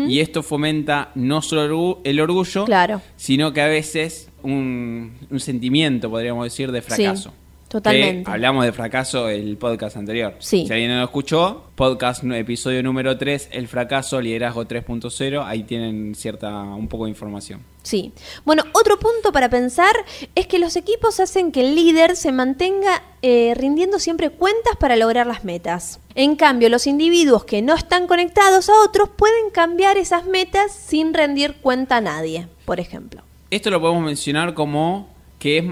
Y 0.09 0.21
esto 0.21 0.43
fomenta 0.43 1.11
no 1.15 1.43
solo 1.43 2.01
el 2.05 2.21
orgullo, 2.21 2.65
Claro. 2.65 3.01
sino 3.17 3.53
que 3.53 3.61
a 3.61 3.67
veces 3.67 4.31
un, 4.43 5.13
un 5.31 5.41
sentimiento, 5.41 6.11
podríamos 6.11 6.45
decir, 6.45 6.71
de 6.73 6.83
fracaso. 6.83 7.33
Totalmente. 7.75 8.23
Que 8.23 8.31
hablamos 8.31 8.65
de 8.65 8.73
fracaso 8.73 9.29
el 9.29 9.57
podcast 9.57 9.97
anterior. 9.97 10.37
Sí. 10.39 10.65
Si 10.65 10.73
alguien 10.73 10.91
no 10.93 10.99
lo 10.99 11.05
escuchó, 11.05 11.65
podcast 11.75 12.23
episodio 12.23 12.85
número 12.85 13.19
3, 13.19 13.49
El 13.51 13.67
fracaso, 13.67 14.21
liderazgo 14.21 14.65
3.0, 14.65 15.45
ahí 15.45 15.65
tienen 15.65 16.15
cierta, 16.15 16.63
un 16.63 16.87
poco 16.87 17.05
de 17.05 17.11
información. 17.11 17.63
Sí. 17.83 18.13
Bueno, 18.45 18.63
otro 18.75 19.01
punto 19.01 19.33
para 19.33 19.51
pensar 19.51 19.93
es 20.37 20.47
que 20.47 20.61
los 20.61 20.77
equipos 20.77 21.19
hacen 21.19 21.51
que 21.51 21.63
el 21.63 21.75
líder 21.75 22.15
se 22.15 22.31
mantenga 22.31 23.03
eh, 23.23 23.55
rindiendo 23.57 23.99
siempre 23.99 24.31
cuentas 24.31 24.77
para 24.79 24.95
lograr 24.95 25.27
las 25.27 25.45
metas. 25.45 25.99
En 26.15 26.37
cambio, 26.37 26.69
los 26.69 26.87
individuos 26.87 27.45
que 27.45 27.61
no 27.61 27.75
están 27.75 28.07
conectados 28.07 28.69
a 28.69 28.85
otros 28.85 29.09
pueden 29.09 29.51
cambiar 29.51 29.99
esas 29.99 30.27
metas 30.27 30.73
sin 30.73 31.13
rendir 31.13 31.57
cuenta 31.57 31.97
a 31.97 32.01
nadie, 32.01 32.47
por 32.67 32.79
ejemplo. 32.79 33.23
Esto 33.51 33.71
lo 33.71 33.81
podemos 33.81 34.05
mencionar 34.05 34.55
como 34.55 35.13
que 35.41 35.59
es 35.59 35.65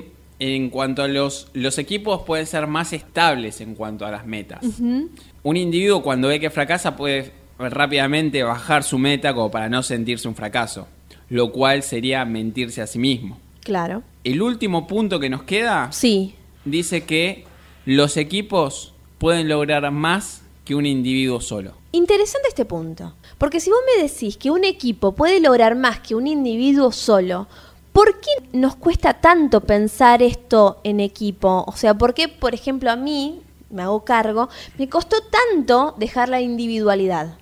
en 0.44 0.70
cuanto 0.70 1.02
a 1.04 1.08
los, 1.08 1.46
los 1.52 1.78
equipos 1.78 2.22
pueden 2.22 2.46
ser 2.46 2.66
más 2.66 2.92
estables 2.92 3.60
en 3.60 3.76
cuanto 3.76 4.04
a 4.04 4.10
las 4.10 4.26
metas. 4.26 4.64
Un 4.80 5.56
individuo 5.56 6.02
cuando 6.02 6.26
ve 6.28 6.40
que 6.40 6.50
fracasa 6.50 6.96
puede 6.96 7.30
rápidamente 7.58 8.42
bajar 8.42 8.82
su 8.82 8.98
meta 8.98 9.34
como 9.34 9.52
para 9.52 9.68
no 9.68 9.84
sentirse 9.84 10.26
un 10.26 10.34
fracaso, 10.34 10.88
lo 11.28 11.52
cual 11.52 11.84
sería 11.84 12.24
mentirse 12.24 12.82
a 12.82 12.88
sí 12.88 12.98
mismo. 12.98 13.38
Claro. 13.60 14.02
El 14.24 14.42
último 14.42 14.88
punto 14.88 15.20
que 15.20 15.30
nos 15.30 15.44
queda 15.44 15.92
Sí. 15.92 16.34
dice 16.64 17.04
que 17.04 17.44
los 17.86 18.16
equipos 18.16 18.94
pueden 19.18 19.48
lograr 19.48 19.88
más 19.92 20.42
que 20.64 20.74
un 20.74 20.86
individuo 20.86 21.40
solo. 21.40 21.74
Interesante 21.92 22.48
este 22.48 22.64
punto. 22.64 23.14
Porque 23.38 23.60
si 23.60 23.70
vos 23.70 23.78
me 23.96 24.02
decís 24.02 24.36
que 24.36 24.50
un 24.50 24.64
equipo 24.64 25.12
puede 25.14 25.38
lograr 25.40 25.76
más 25.76 26.00
que 26.00 26.16
un 26.16 26.26
individuo 26.26 26.90
solo, 26.90 27.46
¿por 27.92 28.20
qué 28.20 28.30
nos 28.52 28.76
cuesta 28.76 29.14
tanto 29.20 29.60
pensar 29.60 30.22
esto 30.22 30.80
en 30.84 31.00
equipo? 31.00 31.64
O 31.66 31.72
sea, 31.76 31.94
¿por 31.94 32.14
qué, 32.14 32.28
por 32.28 32.54
ejemplo, 32.54 32.90
a 32.90 32.96
mí, 32.96 33.42
me 33.70 33.82
hago 33.82 34.04
cargo, 34.04 34.48
me 34.78 34.88
costó 34.88 35.16
tanto 35.22 35.94
dejar 35.98 36.28
la 36.28 36.40
individualidad? 36.40 37.36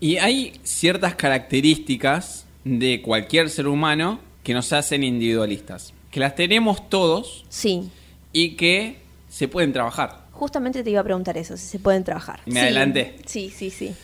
Y 0.00 0.18
hay 0.18 0.52
ciertas 0.62 1.14
características 1.14 2.44
de 2.64 3.00
cualquier 3.02 3.48
ser 3.50 3.66
humano 3.66 4.18
que 4.42 4.52
nos 4.54 4.72
hacen 4.72 5.02
individualistas, 5.02 5.92
que 6.10 6.20
las 6.20 6.34
tenemos 6.34 6.88
todos 6.88 7.44
Sí. 7.48 7.90
y 8.32 8.56
que 8.56 8.98
se 9.28 9.48
pueden 9.48 9.72
trabajar. 9.72 10.26
Justamente 10.32 10.84
te 10.84 10.90
iba 10.90 11.00
a 11.00 11.04
preguntar 11.04 11.38
eso, 11.38 11.56
si 11.56 11.66
se 11.66 11.78
pueden 11.78 12.04
trabajar. 12.04 12.40
Me 12.46 12.52
Sí. 12.54 12.58
adelanté. 12.60 13.16
Sí, 13.24 13.50
sí, 13.50 13.70
sí. 13.70 13.94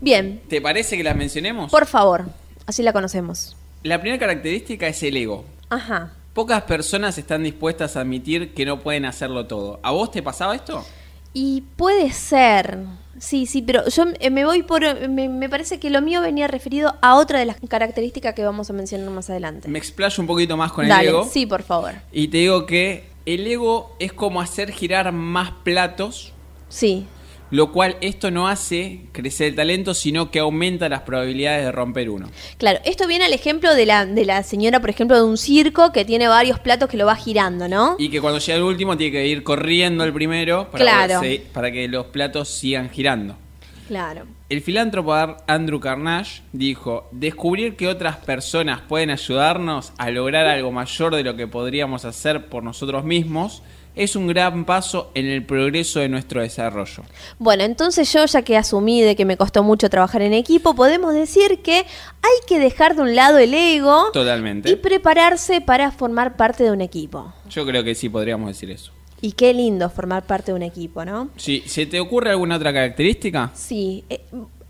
Bien, 0.00 0.40
¿Te 0.48 0.60
parece 0.60 0.96
que 0.96 1.04
las 1.04 1.14
mencionemos? 1.14 1.70
por 1.70 1.86
favor, 1.86 2.24
así 2.66 2.82
la 2.82 2.92
conocemos. 2.92 3.54
La 3.82 4.00
primera 4.00 4.18
característica 4.18 4.86
es 4.88 5.02
el 5.02 5.16
ego. 5.16 5.44
Ajá. 5.70 6.12
Pocas 6.34 6.62
personas 6.62 7.18
están 7.18 7.42
dispuestas 7.42 7.96
a 7.96 8.00
admitir 8.00 8.54
que 8.54 8.64
no 8.64 8.80
pueden 8.80 9.04
hacerlo 9.04 9.46
todo. 9.46 9.80
¿A 9.82 9.90
vos 9.90 10.10
te 10.10 10.22
pasaba 10.22 10.54
esto? 10.54 10.84
Y 11.34 11.62
puede 11.76 12.12
ser, 12.12 12.78
sí, 13.18 13.46
sí, 13.46 13.62
pero 13.62 13.88
yo 13.88 14.04
me 14.30 14.44
voy 14.44 14.62
por, 14.62 15.08
me, 15.08 15.28
me 15.28 15.48
parece 15.48 15.78
que 15.80 15.88
lo 15.90 16.00
mío 16.02 16.20
venía 16.20 16.46
referido 16.46 16.94
a 17.00 17.16
otra 17.16 17.38
de 17.38 17.46
las 17.46 17.56
características 17.68 18.34
que 18.34 18.44
vamos 18.44 18.68
a 18.70 18.72
mencionar 18.74 19.08
más 19.10 19.30
adelante. 19.30 19.68
Me 19.68 19.78
explayo 19.78 20.20
un 20.20 20.26
poquito 20.26 20.56
más 20.56 20.72
con 20.72 20.86
Dale, 20.88 21.08
el 21.08 21.14
ego. 21.14 21.28
sí, 21.30 21.46
por 21.46 21.62
favor. 21.62 21.92
Y 22.12 22.28
te 22.28 22.38
digo 22.38 22.66
que 22.66 23.08
el 23.24 23.46
ego 23.46 23.94
es 23.98 24.12
como 24.12 24.40
hacer 24.40 24.70
girar 24.72 25.10
más 25.12 25.50
platos, 25.64 26.32
Sí, 26.68 27.06
lo 27.52 27.70
cual 27.70 27.98
esto 28.00 28.30
no 28.30 28.48
hace 28.48 29.02
crecer 29.12 29.48
el 29.48 29.54
talento, 29.54 29.92
sino 29.92 30.30
que 30.30 30.38
aumenta 30.38 30.88
las 30.88 31.02
probabilidades 31.02 31.66
de 31.66 31.70
romper 31.70 32.08
uno. 32.08 32.28
claro, 32.56 32.80
esto 32.84 33.06
viene 33.06 33.26
al 33.26 33.32
ejemplo 33.34 33.74
de 33.74 33.84
la, 33.86 34.06
de 34.06 34.24
la 34.24 34.42
señora, 34.42 34.80
por 34.80 34.88
ejemplo, 34.88 35.16
de 35.16 35.24
un 35.24 35.36
circo 35.36 35.92
que 35.92 36.04
tiene 36.06 36.28
varios 36.28 36.58
platos 36.58 36.88
que 36.88 36.96
lo 36.96 37.04
va 37.04 37.14
girando, 37.14 37.68
¿no? 37.68 37.96
Y 37.98 38.08
que 38.08 38.22
cuando 38.22 38.38
llega 38.40 38.56
el 38.56 38.64
último 38.64 38.96
tiene 38.96 39.12
que 39.12 39.26
ir 39.26 39.42
corriendo 39.42 40.02
el 40.02 40.12
primero 40.14 40.70
para, 40.70 40.82
Claro. 40.82 41.20
para 41.52 41.70
que 41.70 41.86
los 41.88 42.06
platos 42.06 42.48
sigan 42.48 42.88
girando. 42.88 43.36
Claro. 43.86 44.22
El 44.48 44.62
filántropo 44.62 45.14
Andrew 45.46 45.78
Carnage 45.78 46.40
dijo, 46.52 47.08
descubrir 47.12 47.76
que 47.76 47.88
otras 47.88 48.16
personas 48.16 48.80
pueden 48.80 49.10
ayudarnos 49.10 49.92
a 49.98 50.08
lograr 50.10 50.46
algo 50.46 50.72
mayor 50.72 51.14
de 51.14 51.22
lo 51.22 51.36
que 51.36 51.46
podríamos 51.46 52.06
hacer 52.06 52.46
por 52.46 52.62
nosotros 52.62 53.04
mismos 53.04 53.62
es 53.94 54.16
un 54.16 54.26
gran 54.26 54.64
paso 54.64 55.10
en 55.14 55.26
el 55.26 55.44
progreso 55.44 56.00
de 56.00 56.08
nuestro 56.08 56.40
desarrollo. 56.40 57.02
Bueno, 57.38 57.64
entonces 57.64 58.12
yo 58.12 58.24
ya 58.26 58.42
que 58.42 58.56
asumí 58.56 59.02
de 59.02 59.16
que 59.16 59.24
me 59.24 59.36
costó 59.36 59.62
mucho 59.62 59.90
trabajar 59.90 60.22
en 60.22 60.32
equipo, 60.32 60.74
podemos 60.74 61.14
decir 61.14 61.60
que 61.62 61.76
hay 61.78 62.46
que 62.46 62.58
dejar 62.58 62.96
de 62.96 63.02
un 63.02 63.14
lado 63.14 63.38
el 63.38 63.52
ego 63.54 64.10
Totalmente. 64.12 64.70
y 64.70 64.76
prepararse 64.76 65.60
para 65.60 65.90
formar 65.90 66.36
parte 66.36 66.64
de 66.64 66.70
un 66.70 66.80
equipo. 66.80 67.32
Yo 67.50 67.66
creo 67.66 67.84
que 67.84 67.94
sí 67.94 68.08
podríamos 68.08 68.48
decir 68.48 68.70
eso. 68.70 68.92
Y 69.20 69.32
qué 69.32 69.54
lindo 69.54 69.88
formar 69.88 70.24
parte 70.26 70.50
de 70.50 70.56
un 70.56 70.62
equipo, 70.62 71.04
¿no? 71.04 71.30
Sí, 71.36 71.62
¿Se 71.66 71.86
te 71.86 72.00
ocurre 72.00 72.30
alguna 72.30 72.56
otra 72.56 72.72
característica? 72.72 73.52
Sí, 73.54 74.04
eh, 74.10 74.20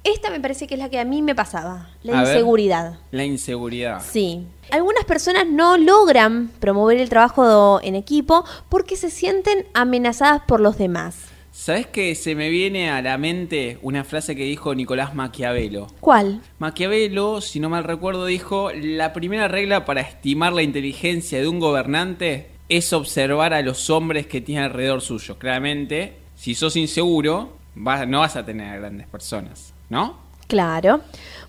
esta 0.04 0.30
me 0.30 0.40
parece 0.40 0.66
que 0.66 0.74
es 0.74 0.80
la 0.80 0.88
que 0.90 0.98
a 0.98 1.04
mí 1.04 1.22
me 1.22 1.34
pasaba, 1.34 1.90
la 2.02 2.20
A 2.20 2.22
ver. 2.24 2.32
inseguridad. 2.32 2.98
La 3.10 3.24
inseguridad. 3.24 4.02
Sí. 4.02 4.46
Algunas 4.70 5.04
personas 5.04 5.46
no 5.46 5.76
logran 5.76 6.50
promover 6.60 6.98
el 6.98 7.08
trabajo 7.08 7.80
en 7.82 7.94
equipo 7.94 8.44
porque 8.68 8.96
se 8.96 9.10
sienten 9.10 9.66
amenazadas 9.74 10.42
por 10.46 10.60
los 10.60 10.78
demás. 10.78 11.16
¿Sabes 11.54 11.86
que 11.86 12.14
se 12.14 12.34
me 12.34 12.48
viene 12.48 12.90
a 12.90 13.02
la 13.02 13.18
mente 13.18 13.78
una 13.82 14.04
frase 14.04 14.34
que 14.34 14.44
dijo 14.44 14.74
Nicolás 14.74 15.14
Maquiavelo? 15.14 15.86
¿Cuál? 16.00 16.40
Maquiavelo, 16.58 17.42
si 17.42 17.60
no 17.60 17.68
mal 17.68 17.84
recuerdo, 17.84 18.24
dijo, 18.24 18.70
la 18.72 19.12
primera 19.12 19.48
regla 19.48 19.84
para 19.84 20.00
estimar 20.00 20.54
la 20.54 20.62
inteligencia 20.62 21.38
de 21.40 21.48
un 21.48 21.60
gobernante 21.60 22.48
es 22.70 22.94
observar 22.94 23.52
a 23.52 23.60
los 23.60 23.90
hombres 23.90 24.26
que 24.26 24.40
tiene 24.40 24.62
alrededor 24.62 25.02
suyo. 25.02 25.38
Claramente, 25.38 26.14
si 26.34 26.54
sos 26.54 26.74
inseguro, 26.76 27.58
vas- 27.74 28.08
no 28.08 28.20
vas 28.20 28.34
a 28.36 28.46
tener 28.46 28.68
a 28.72 28.78
grandes 28.78 29.06
personas, 29.08 29.71
¿no? 29.92 30.16
Claro. 30.48 31.00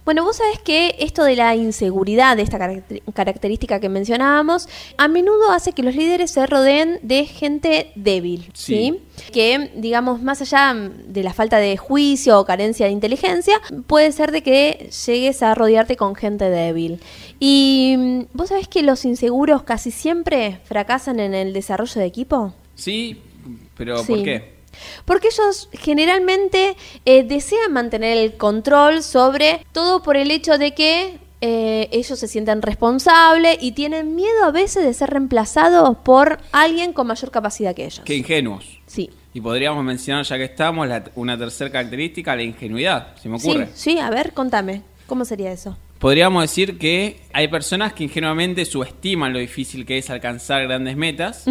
Bueno, 0.05 0.23
vos 0.25 0.35
sabés 0.35 0.59
que 0.59 0.95
esto 1.00 1.23
de 1.23 1.35
la 1.38 1.55
inseguridad, 1.55 2.35
de 2.35 2.43
esta 2.43 2.57
caracter- 2.59 3.01
característica 3.13 3.79
que 3.79 3.88
mencionábamos, 3.88 4.67
a 4.97 5.07
menudo 5.07 5.51
hace 5.51 5.71
que 5.71 5.81
los 5.81 5.95
líderes 5.95 6.31
se 6.31 6.45
rodeen 6.45 7.00
de 7.03 7.25
gente 7.25 7.91
débil, 7.95 8.50
¿sí? 8.53 9.00
Sí. 9.15 9.31
Que, 9.31 9.71
digamos, 9.75 10.21
más 10.21 10.41
allá 10.41 10.73
de 11.07 11.23
la 11.23 11.33
falta 11.33 11.57
de 11.57 11.77
juicio 11.77 12.38
o 12.39 12.45
carencia 12.45 12.85
de 12.85 12.91
inteligencia, 12.91 13.62
puede 13.88 14.12
ser 14.12 14.31
de 14.33 14.43
que 14.43 14.89
llegues 15.05 15.41
a 15.41 15.55
rodearte 15.55 15.95
con 15.95 16.15
gente 16.15 16.50
débil. 16.50 17.00
Y 17.39 17.95
mm, 17.97 18.21
vos 18.33 18.50
sabés 18.50 18.67
que 18.67 18.83
los 18.83 19.05
inseguros 19.05 19.63
casi 19.63 19.89
siempre 19.91 20.59
fracasan 20.65 21.19
en 21.21 21.33
el 21.33 21.53
desarrollo 21.53 22.01
de 22.01 22.07
equipo. 22.07 22.53
Sí, 22.75 23.21
pero 23.77 23.97
Sí. 24.00 24.13
¿por 24.15 24.23
qué? 24.23 24.53
Porque 25.06 25.27
ellos 25.27 25.70
generalmente 25.74 26.75
eh, 27.06 27.24
desean 27.24 27.72
mantener 27.74 28.18
el 28.18 28.34
control 28.38 29.03
sobre 29.03 29.65
todo 29.72 30.03
por 30.03 30.18
el 30.18 30.32
hecho 30.32 30.58
de 30.58 30.74
que 30.74 31.18
eh, 31.42 31.89
ellos 31.92 32.18
se 32.20 32.27
sienten 32.27 32.62
responsables 32.62 33.58
y 33.60 33.74
tienen 33.74 34.15
miedo 34.15 34.46
a 34.46 34.51
veces 34.51 34.84
de 34.86 34.94
ser 34.94 35.10
reemplazados 35.10 35.98
por 35.98 36.39
alguien 36.51 36.94
con 36.94 37.08
mayor 37.08 37.32
capacidad 37.32 37.75
que 37.75 37.86
ellos. 37.86 38.01
Qué 38.06 38.15
ingenuos. 38.15 38.80
Sí. 38.88 39.10
Y 39.34 39.42
podríamos 39.42 39.84
mencionar, 39.84 40.24
ya 40.25 40.38
que 40.38 40.44
estamos, 40.46 40.88
la- 40.88 41.03
una 41.15 41.38
tercera 41.38 41.72
característica, 41.72 42.36
la 42.36 42.44
ingenuidad, 42.44 43.15
se 43.18 43.27
me 43.27 43.38
ocurre. 43.38 43.68
sí, 43.74 43.98
a 44.00 44.10
ver, 44.10 44.34
contame. 44.34 44.84
¿Cómo 45.08 45.25
sería 45.25 45.51
eso? 45.51 45.75
Podríamos 46.00 46.44
decir 46.44 46.77
que 46.77 47.22
hay 47.34 47.48
personas 47.48 47.94
que 47.94 48.03
ingenuamente 48.03 48.63
subestiman 48.65 49.34
lo 49.34 49.39
difícil 49.39 49.86
que 49.86 49.98
es 49.98 50.10
alcanzar 50.10 50.63
grandes 50.63 50.96
metas 50.98 51.46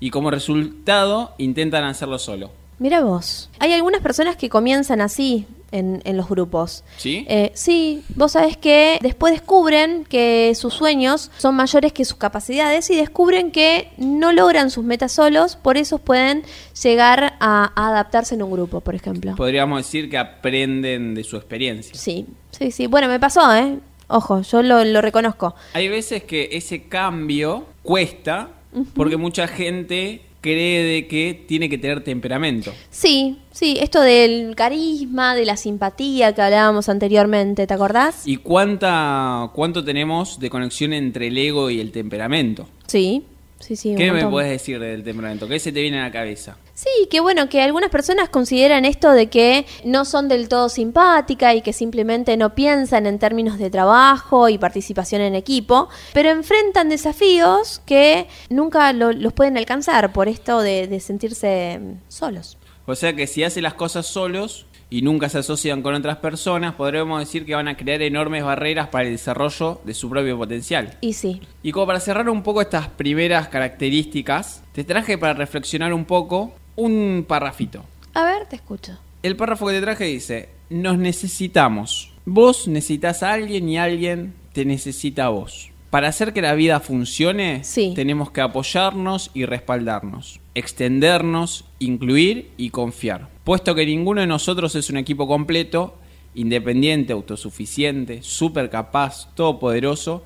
y 0.00 0.10
como 0.10 0.30
resultado 0.30 1.34
intentan 1.38 1.84
hacerlo 1.84 2.18
solo. 2.18 2.50
Mira 2.78 3.02
vos. 3.02 3.50
Hay 3.60 3.72
algunas 3.72 4.00
personas 4.00 4.36
que 4.36 4.48
comienzan 4.48 5.00
así 5.00 5.46
en, 5.70 6.02
en 6.04 6.16
los 6.16 6.28
grupos. 6.28 6.84
¿Sí? 6.96 7.24
Eh, 7.28 7.52
sí, 7.54 8.02
vos 8.16 8.32
sabés 8.32 8.56
que 8.56 8.98
después 9.00 9.32
descubren 9.32 10.04
que 10.04 10.52
sus 10.56 10.74
sueños 10.74 11.30
son 11.36 11.54
mayores 11.54 11.92
que 11.92 12.04
sus 12.04 12.16
capacidades 12.16 12.90
y 12.90 12.96
descubren 12.96 13.52
que 13.52 13.90
no 13.96 14.32
logran 14.32 14.70
sus 14.70 14.84
metas 14.84 15.12
solos, 15.12 15.56
por 15.56 15.76
eso 15.76 15.98
pueden 15.98 16.42
llegar 16.82 17.34
a, 17.40 17.72
a 17.74 17.88
adaptarse 17.88 18.34
en 18.34 18.42
un 18.42 18.50
grupo, 18.50 18.80
por 18.80 18.94
ejemplo. 18.94 19.34
Podríamos 19.36 19.78
decir 19.78 20.10
que 20.10 20.18
aprenden 20.18 21.14
de 21.14 21.24
su 21.24 21.36
experiencia. 21.36 21.94
Sí, 21.94 22.26
sí, 22.50 22.70
sí. 22.70 22.86
Bueno, 22.88 23.08
me 23.08 23.20
pasó, 23.20 23.54
¿eh? 23.54 23.78
Ojo, 24.08 24.42
yo 24.42 24.62
lo, 24.62 24.84
lo 24.84 25.00
reconozco. 25.00 25.54
Hay 25.72 25.88
veces 25.88 26.24
que 26.24 26.50
ese 26.52 26.84
cambio 26.88 27.66
cuesta 27.82 28.50
porque 28.94 29.16
mucha 29.16 29.46
gente 29.46 30.22
cree 30.44 30.84
de 30.84 31.06
que 31.08 31.42
tiene 31.48 31.70
que 31.70 31.78
tener 31.78 32.04
temperamento. 32.04 32.70
Sí, 32.90 33.38
sí, 33.50 33.78
esto 33.80 34.02
del 34.02 34.54
carisma, 34.54 35.34
de 35.34 35.46
la 35.46 35.56
simpatía 35.56 36.34
que 36.34 36.42
hablábamos 36.42 36.90
anteriormente, 36.90 37.66
¿te 37.66 37.72
acordás? 37.72 38.28
¿Y 38.28 38.36
cuánta, 38.36 39.50
cuánto 39.54 39.82
tenemos 39.82 40.38
de 40.38 40.50
conexión 40.50 40.92
entre 40.92 41.28
el 41.28 41.38
ego 41.38 41.70
y 41.70 41.80
el 41.80 41.92
temperamento? 41.92 42.68
Sí, 42.86 43.24
sí, 43.58 43.74
sí. 43.74 43.94
¿Qué 43.96 44.12
me 44.12 44.26
puedes 44.26 44.50
decir 44.50 44.78
del 44.78 45.02
temperamento? 45.02 45.48
¿Qué 45.48 45.58
se 45.58 45.72
te 45.72 45.80
viene 45.80 46.00
a 46.00 46.02
la 46.02 46.12
cabeza? 46.12 46.58
Sí, 46.84 47.06
que 47.08 47.20
bueno, 47.20 47.48
que 47.48 47.62
algunas 47.62 47.88
personas 47.88 48.28
consideran 48.28 48.84
esto 48.84 49.10
de 49.12 49.28
que 49.28 49.64
no 49.86 50.04
son 50.04 50.28
del 50.28 50.48
todo 50.50 50.68
simpáticas 50.68 51.54
y 51.54 51.62
que 51.62 51.72
simplemente 51.72 52.36
no 52.36 52.54
piensan 52.54 53.06
en 53.06 53.18
términos 53.18 53.58
de 53.58 53.70
trabajo 53.70 54.50
y 54.50 54.58
participación 54.58 55.22
en 55.22 55.34
equipo, 55.34 55.88
pero 56.12 56.28
enfrentan 56.28 56.90
desafíos 56.90 57.80
que 57.86 58.28
nunca 58.50 58.92
lo- 58.92 59.12
los 59.12 59.32
pueden 59.32 59.56
alcanzar 59.56 60.12
por 60.12 60.28
esto 60.28 60.60
de, 60.60 60.86
de 60.86 61.00
sentirse 61.00 61.80
solos. 62.08 62.58
O 62.84 62.94
sea 62.94 63.16
que 63.16 63.26
si 63.26 63.42
hacen 63.44 63.62
las 63.62 63.72
cosas 63.74 64.04
solos 64.06 64.66
y 64.90 65.00
nunca 65.00 65.30
se 65.30 65.38
asocian 65.38 65.80
con 65.80 65.94
otras 65.94 66.18
personas, 66.18 66.74
podremos 66.74 67.18
decir 67.18 67.46
que 67.46 67.54
van 67.54 67.66
a 67.68 67.78
crear 67.78 68.02
enormes 68.02 68.44
barreras 68.44 68.88
para 68.88 69.06
el 69.06 69.12
desarrollo 69.12 69.80
de 69.84 69.94
su 69.94 70.10
propio 70.10 70.36
potencial. 70.36 70.98
Y 71.00 71.14
sí, 71.14 71.40
Y 71.62 71.72
como 71.72 71.86
para 71.86 71.98
cerrar 72.00 72.28
un 72.28 72.42
poco 72.42 72.60
estas 72.60 72.88
primeras 72.88 73.48
características, 73.48 74.62
te 74.74 74.84
traje 74.84 75.16
para 75.16 75.32
reflexionar 75.32 75.94
un 75.94 76.04
poco 76.04 76.52
un 76.76 77.24
parrafito. 77.26 77.84
a 78.14 78.24
ver, 78.24 78.46
te 78.46 78.56
escucho. 78.56 78.98
El 79.22 79.36
párrafo 79.36 79.66
que 79.66 79.72
te 79.74 79.80
traje 79.80 80.04
dice, 80.04 80.48
nos 80.70 80.98
necesitamos. 80.98 82.12
Vos 82.26 82.68
necesitas 82.68 83.22
a 83.22 83.32
alguien 83.32 83.68
y 83.68 83.78
alguien 83.78 84.34
te 84.52 84.64
necesita 84.64 85.26
a 85.26 85.28
vos. 85.30 85.70
Para 85.90 86.08
hacer 86.08 86.32
que 86.32 86.42
la 86.42 86.54
vida 86.54 86.80
funcione, 86.80 87.62
Sí. 87.64 87.92
tenemos 87.94 88.30
que 88.30 88.40
apoyarnos 88.40 89.30
y 89.34 89.44
respaldarnos, 89.46 90.40
extendernos, 90.54 91.64
incluir 91.78 92.50
y 92.56 92.70
confiar. 92.70 93.28
Puesto 93.44 93.74
que 93.74 93.86
ninguno 93.86 94.20
de 94.20 94.26
nosotros 94.26 94.74
es 94.74 94.90
un 94.90 94.96
equipo 94.96 95.26
completo, 95.26 95.96
independiente, 96.34 97.12
autosuficiente, 97.12 98.22
súper 98.22 98.70
capaz, 98.70 99.32
todopoderoso, 99.34 100.24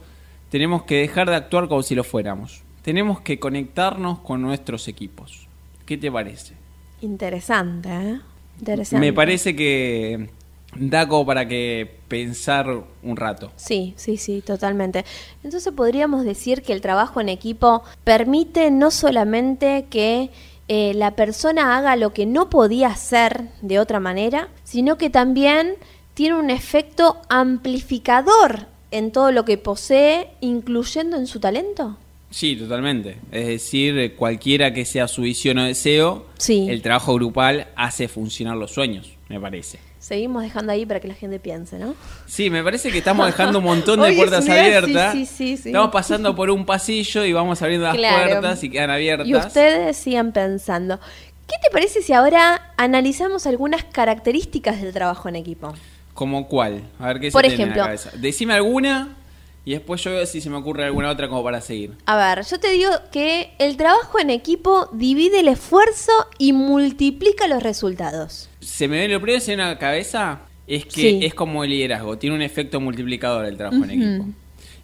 tenemos 0.51 0.83
que 0.85 0.97
dejar 0.97 1.29
de 1.29 1.37
actuar 1.37 1.69
como 1.69 1.83
si 1.83 1.95
lo 1.95 2.03
fuéramos. 2.05 2.63
Tenemos 2.83 3.21
que 3.21 3.39
conectarnos 3.39 4.19
con 4.21 4.41
nuestros 4.41 4.89
equipos. 4.89 5.48
¿Qué 5.89 5.97
te 5.97 6.13
parece? 6.13 6.53
Interesante, 7.01 7.89
¿eh? 7.89 8.21
Interesante. 8.59 9.07
Me 9.07 9.15
parece 9.15 9.57
que 9.57 10.29
da 10.77 11.09
como 11.09 11.25
para 11.25 11.49
que 11.49 11.97
pensar 12.09 12.85
un 13.03 13.17
rato. 13.17 13.53
Sí, 13.57 13.95
sí, 13.97 14.19
sí, 14.19 14.43
totalmente. 14.43 15.07
Entonces 15.43 15.73
podríamos 15.73 16.27
decir 16.27 16.61
que 16.61 16.75
el 16.75 16.83
trabajo 16.83 17.23
en 17.23 17.31
equipo 17.31 17.85
permite 18.05 18.71
no 18.71 18.91
solamente 18.91 19.87
que 19.89 20.29
eh, 20.69 20.93
la 20.93 21.13
persona 21.13 21.79
haga 21.79 21.97
lo 21.97 22.13
que 22.13 22.27
no 22.27 22.51
podía 22.51 22.89
hacer 22.89 23.49
de 23.63 23.79
otra 23.79 23.99
manera, 23.99 24.49
sino 24.65 24.99
que 24.99 25.09
también 25.09 25.77
tiene 26.13 26.35
un 26.35 26.51
efecto 26.51 27.17
amplificador 27.31 28.67
en 28.91 29.11
todo 29.11 29.33
lo 29.33 29.47
que 29.47 29.57
posee, 29.57 30.33
incluyendo 30.43 31.17
en 31.17 31.27
su 31.27 31.41
talento. 31.41 31.97
Sí, 32.31 32.57
totalmente. 32.57 33.17
Es 33.33 33.47
decir, 33.47 34.15
cualquiera 34.17 34.73
que 34.75 34.85
sea 34.85 35.09
su 35.09 35.23
visión 35.23 35.59
o 35.59 35.65
deseo, 35.65 36.27
Sí. 36.39 36.67
el 36.69 36.83
trabajo 36.83 37.15
grupal 37.15 37.69
hace 37.75 38.07
funcionar 38.09 38.57
los 38.57 38.71
sueños, 38.73 39.11
me 39.29 39.41
parece. 39.41 39.79
Seguimos 39.99 40.43
dejando 40.43 40.73
ahí 40.73 40.87
para 40.87 41.01
que 41.01 41.09
la 41.09 41.15
gente 41.15 41.41
piense, 41.41 41.79
¿no? 41.79 41.95
Sí, 42.27 42.51
me 42.51 42.63
parece 42.63 42.91
que 42.91 42.99
estamos 42.99 43.27
dejando 43.27 43.59
un 43.59 43.65
montón 43.65 44.01
de 44.03 44.13
puertas 44.13 44.45
día- 44.45 44.61
abiertas. 44.61 45.13
sí, 45.13 45.27
sí, 45.27 45.57
sí. 45.57 45.69
Estamos 45.71 45.91
pasando 45.91 46.35
por 46.37 46.51
un 46.51 46.65
pasillo 46.67 47.25
y 47.25 47.33
vamos 47.33 47.61
abriendo 47.63 47.87
las 47.87 47.97
Claro. 47.97 48.29
puertas 48.41 48.63
y 48.63 48.71
quedan 48.71 48.91
abiertas. 48.91 49.27
Y 49.27 49.35
ustedes 49.35 49.97
sigan 49.97 50.33
pensando. 50.33 50.99
¿Qué 51.47 51.57
te 51.63 51.71
parece 51.73 52.03
si 52.03 52.13
ahora 52.13 52.73
analizamos 52.77 53.47
algunas 53.47 53.85
características 53.85 54.81
del 54.83 54.93
trabajo 54.93 55.29
en 55.31 55.37
equipo? 55.37 55.73
¿Como 56.15 56.47
cuál? 56.47 56.83
A 56.99 57.07
ver 57.09 57.21
qué 57.21 57.31
Por 57.31 57.43
se 57.43 57.49
viene 57.49 57.63
ejemplo. 57.65 57.83
a 57.83 57.87
la 57.87 57.97
cabeza. 57.97 58.11
Decime 58.17 58.55
alguna 58.55 59.17
y 59.65 59.73
después 59.73 60.03
yo 60.03 60.11
veo 60.13 60.25
si 60.27 60.41
se 60.41 60.49
me 60.51 60.57
ocurre 60.57 60.85
alguna 60.85 61.11
otra 61.11 61.29
como 61.29 61.43
para 61.45 61.61
seguir. 61.61 61.93
A 62.07 62.17
ver, 62.17 62.45
yo 62.45 62.59
te 62.59 62.71
digo 62.73 62.91
que 63.13 63.51
el 63.59 63.77
trabajo 63.77 64.19
en 64.19 64.31
equipo 64.31 64.89
divide 64.93 65.41
el 65.41 65.49
esfuerzo 65.49 66.13
y 66.39 66.53
multiplica 66.53 67.47
los 67.49 67.63
resultados. 67.63 68.49
Se 68.61 68.89
me 68.89 68.99
ve 69.01 69.09
lo 69.09 69.21
primero 69.21 69.39
que 69.39 69.45
se 69.45 69.51
me 69.53 69.57
viene 69.57 69.71
a 69.71 69.75
la 69.75 69.79
cabeza 69.79 70.41
es 70.67 70.85
que 70.87 70.91
Sí. 71.01 71.21
es 71.23 71.35
como 71.35 71.65
el 71.65 71.71
liderazgo, 71.71 72.17
tiene 72.19 72.37
un 72.37 72.43
efecto 72.43 72.81
multiplicador 72.81 73.45
el 73.47 73.57
trabajo 73.57 73.85
en 73.85 73.91
equipo. 73.91 74.25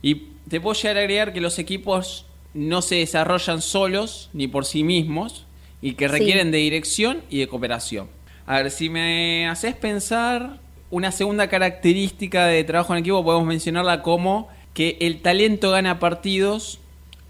Y 0.02 0.14
te 0.48 0.60
puedo 0.60 0.74
llegar 0.74 0.96
a 0.96 1.00
agregar 1.00 1.32
que 1.32 1.40
los 1.40 1.58
equipos 1.58 2.26
no 2.52 2.82
se 2.82 2.96
desarrollan 2.96 3.62
solos 3.62 4.28
ni 4.32 4.48
por 4.48 4.64
sí 4.66 4.84
mismos 4.84 5.46
y 5.82 5.94
que 5.94 6.06
Sí. 6.06 6.12
requieren 6.12 6.50
de 6.50 6.58
dirección 6.58 7.22
y 7.30 7.38
de 7.40 7.48
cooperación. 7.48 8.08
A 8.46 8.58
ver, 8.58 8.70
si 8.70 8.90
me 8.90 9.48
haces 9.48 9.74
pensar 9.74 10.58
una 10.90 11.10
segunda 11.10 11.48
característica 11.48 12.46
de 12.46 12.62
trabajo 12.64 12.92
en 12.94 13.00
equipo, 13.00 13.24
podemos 13.24 13.46
mencionarla 13.46 14.02
como 14.02 14.48
que 14.74 14.98
el 15.00 15.22
talento 15.22 15.70
gana 15.70 15.98
partidos, 15.98 16.80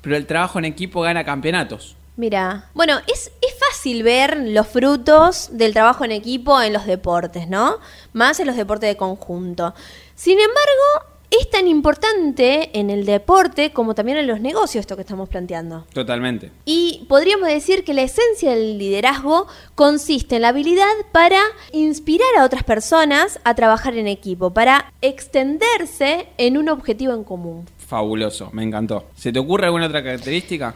pero 0.00 0.16
el 0.16 0.26
trabajo 0.26 0.58
en 0.58 0.64
equipo 0.64 1.02
gana 1.02 1.24
campeonatos. 1.24 1.96
Mira, 2.16 2.70
bueno, 2.74 2.98
es, 3.06 3.32
es 3.42 3.54
fácil 3.58 4.02
ver 4.02 4.36
los 4.36 4.68
frutos 4.68 5.48
del 5.52 5.72
trabajo 5.72 6.04
en 6.04 6.12
equipo 6.12 6.60
en 6.62 6.72
los 6.72 6.86
deportes, 6.86 7.48
¿no? 7.48 7.78
Más 8.12 8.38
en 8.40 8.46
los 8.46 8.56
deportes 8.56 8.88
de 8.88 8.96
conjunto. 8.96 9.74
Sin 10.14 10.38
embargo, 10.38 11.13
es 11.40 11.50
tan 11.50 11.66
importante 11.68 12.78
en 12.78 12.90
el 12.90 13.04
deporte 13.06 13.72
como 13.72 13.94
también 13.94 14.18
en 14.18 14.26
los 14.26 14.40
negocios 14.40 14.82
esto 14.82 14.96
que 14.96 15.02
estamos 15.02 15.28
planteando. 15.28 15.86
Totalmente. 15.92 16.50
Y 16.64 17.04
podríamos 17.08 17.48
decir 17.48 17.84
que 17.84 17.94
la 17.94 18.02
esencia 18.02 18.50
del 18.50 18.78
liderazgo 18.78 19.46
consiste 19.74 20.36
en 20.36 20.42
la 20.42 20.48
habilidad 20.48 20.84
para 21.12 21.40
inspirar 21.72 22.28
a 22.38 22.44
otras 22.44 22.62
personas 22.64 23.40
a 23.44 23.54
trabajar 23.54 23.96
en 23.96 24.06
equipo, 24.06 24.50
para 24.50 24.92
extenderse 25.00 26.28
en 26.38 26.56
un 26.58 26.68
objetivo 26.68 27.14
en 27.14 27.24
común. 27.24 27.66
Fabuloso, 27.78 28.50
me 28.52 28.62
encantó. 28.62 29.04
¿Se 29.14 29.32
te 29.32 29.38
ocurre 29.38 29.66
alguna 29.66 29.86
otra 29.86 30.02
característica? 30.02 30.74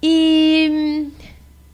Y 0.00 1.08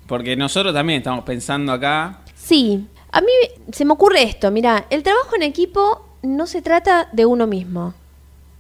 Porque 0.07 0.37
nosotros 0.37 0.73
también 0.75 0.99
estamos 0.99 1.25
pensando 1.25 1.73
acá. 1.73 2.21
sí, 2.35 2.87
a 3.13 3.21
mí 3.21 3.33
se 3.71 3.85
me 3.85 3.93
ocurre 3.93 4.25
esto, 4.25 4.51
mira, 4.51 4.87
el 4.91 5.03
trabajo 5.05 5.37
en 5.37 5.43
equipo 5.45 6.05
no 6.23 6.47
se 6.47 6.63
trata 6.63 7.09
de 7.13 7.25
uno 7.27 7.47
mismo, 7.47 7.95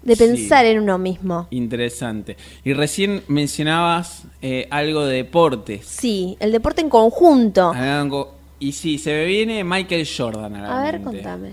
de 0.04 0.16
Sí. 0.16 0.24
pensar 0.24 0.66
en 0.66 0.80
uno 0.80 0.98
mismo. 0.98 1.48
Interesante. 1.50 2.36
Y 2.64 2.72
recién 2.74 3.22
mencionabas 3.28 4.24
eh, 4.42 4.68
algo 4.70 5.04
de 5.06 5.16
deportes. 5.16 5.86
Sí, 5.86 6.36
el 6.40 6.52
deporte 6.52 6.80
en 6.82 6.90
conjunto. 6.90 7.72
Y 8.60 8.72
sí, 8.72 8.98
se 8.98 9.12
me 9.12 9.24
viene 9.26 9.64
Michael 9.64 10.06
Jordan 10.16 10.54
a 10.56 10.62
la 10.62 10.80
A 10.80 10.84
ver, 10.84 11.00
mente. 11.00 11.16
contame. 11.22 11.50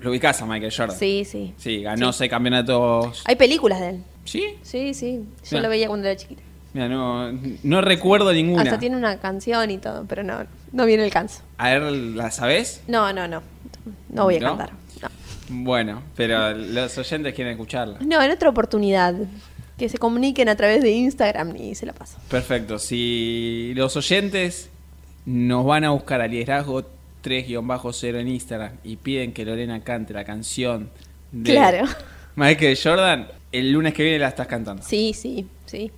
Lo 0.00 0.10
ubicás 0.10 0.40
a 0.42 0.46
Michael 0.46 0.72
Jordan. 0.74 0.96
Sí, 0.98 1.24
sí. 1.24 1.52
Sí, 1.56 1.82
ganó 1.82 2.12
seis 2.12 2.30
campeonatos. 2.30 3.22
Hay 3.26 3.36
películas 3.36 3.80
de 3.80 3.88
él. 3.90 4.02
¿Sí? 4.24 4.44
Sí, 4.62 4.94
sí. 4.94 5.20
Yo 5.50 5.60
lo 5.60 5.68
veía 5.68 5.88
cuando 5.88 6.06
era 6.08 6.16
chiquita. 6.16 6.42
Mira, 6.74 6.88
no, 6.88 7.32
no 7.62 7.80
recuerdo 7.80 8.32
ninguna. 8.32 8.62
Hasta 8.62 8.78
tiene 8.78 8.96
una 8.96 9.18
canción 9.18 9.70
y 9.70 9.78
todo, 9.78 10.04
pero 10.06 10.22
no, 10.22 10.44
no 10.72 10.84
viene 10.86 11.04
el 11.04 11.10
canso. 11.10 11.40
A 11.56 11.70
ver, 11.70 11.82
¿la 11.92 12.30
sabés? 12.30 12.82
No, 12.86 13.12
no, 13.12 13.26
no. 13.26 13.42
No 14.10 14.24
voy 14.24 14.36
a 14.36 14.40
¿No? 14.40 14.48
cantar. 14.56 14.72
No. 15.48 15.64
Bueno, 15.64 16.02
pero 16.16 16.52
los 16.52 16.96
oyentes 16.98 17.34
quieren 17.34 17.52
escucharla. 17.52 17.98
no, 18.00 18.20
en 18.22 18.30
otra 18.30 18.48
oportunidad. 18.50 19.14
Que 19.78 19.90
se 19.90 19.98
comuniquen 19.98 20.48
a 20.48 20.56
través 20.56 20.82
de 20.82 20.90
Instagram 20.90 21.54
y 21.56 21.74
se 21.74 21.84
la 21.84 21.92
paso. 21.92 22.16
Perfecto. 22.30 22.78
Si 22.78 23.72
los 23.76 23.94
oyentes 23.94 24.70
nos 25.26 25.66
van 25.66 25.84
a 25.84 25.90
buscar 25.90 26.22
a 26.22 26.26
liderazgo 26.26 26.82
3-0 27.22 28.18
en 28.20 28.28
Instagram 28.28 28.72
y 28.84 28.96
piden 28.96 29.32
que 29.34 29.44
Lorena 29.44 29.80
cante 29.80 30.14
la 30.14 30.24
canción 30.24 30.88
de 31.30 31.50
Claro. 31.52 31.84
Michael 32.36 32.78
Jordan, 32.82 33.28
el 33.52 33.70
lunes 33.72 33.92
que 33.92 34.02
viene 34.02 34.18
la 34.18 34.28
estás 34.28 34.46
cantando. 34.46 34.82
Sí, 34.82 35.12
sí, 35.12 35.46
sí. 35.66 35.90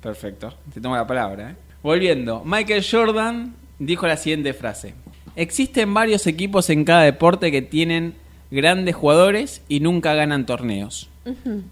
Perfecto. 0.00 0.54
Te 0.72 0.80
tomo 0.80 0.94
la 0.94 1.06
palabra. 1.06 1.50
¿eh? 1.50 1.54
Volviendo, 1.82 2.42
Michael 2.44 2.84
Jordan 2.88 3.54
dijo 3.80 4.06
la 4.06 4.16
siguiente 4.16 4.52
frase. 4.52 4.94
Existen 5.34 5.92
varios 5.92 6.26
equipos 6.28 6.70
en 6.70 6.84
cada 6.84 7.02
deporte 7.02 7.50
que 7.50 7.62
tienen 7.62 8.14
grandes 8.50 8.94
jugadores 8.96 9.62
y 9.68 9.80
nunca 9.80 10.14
ganan 10.14 10.46
torneos. 10.46 11.08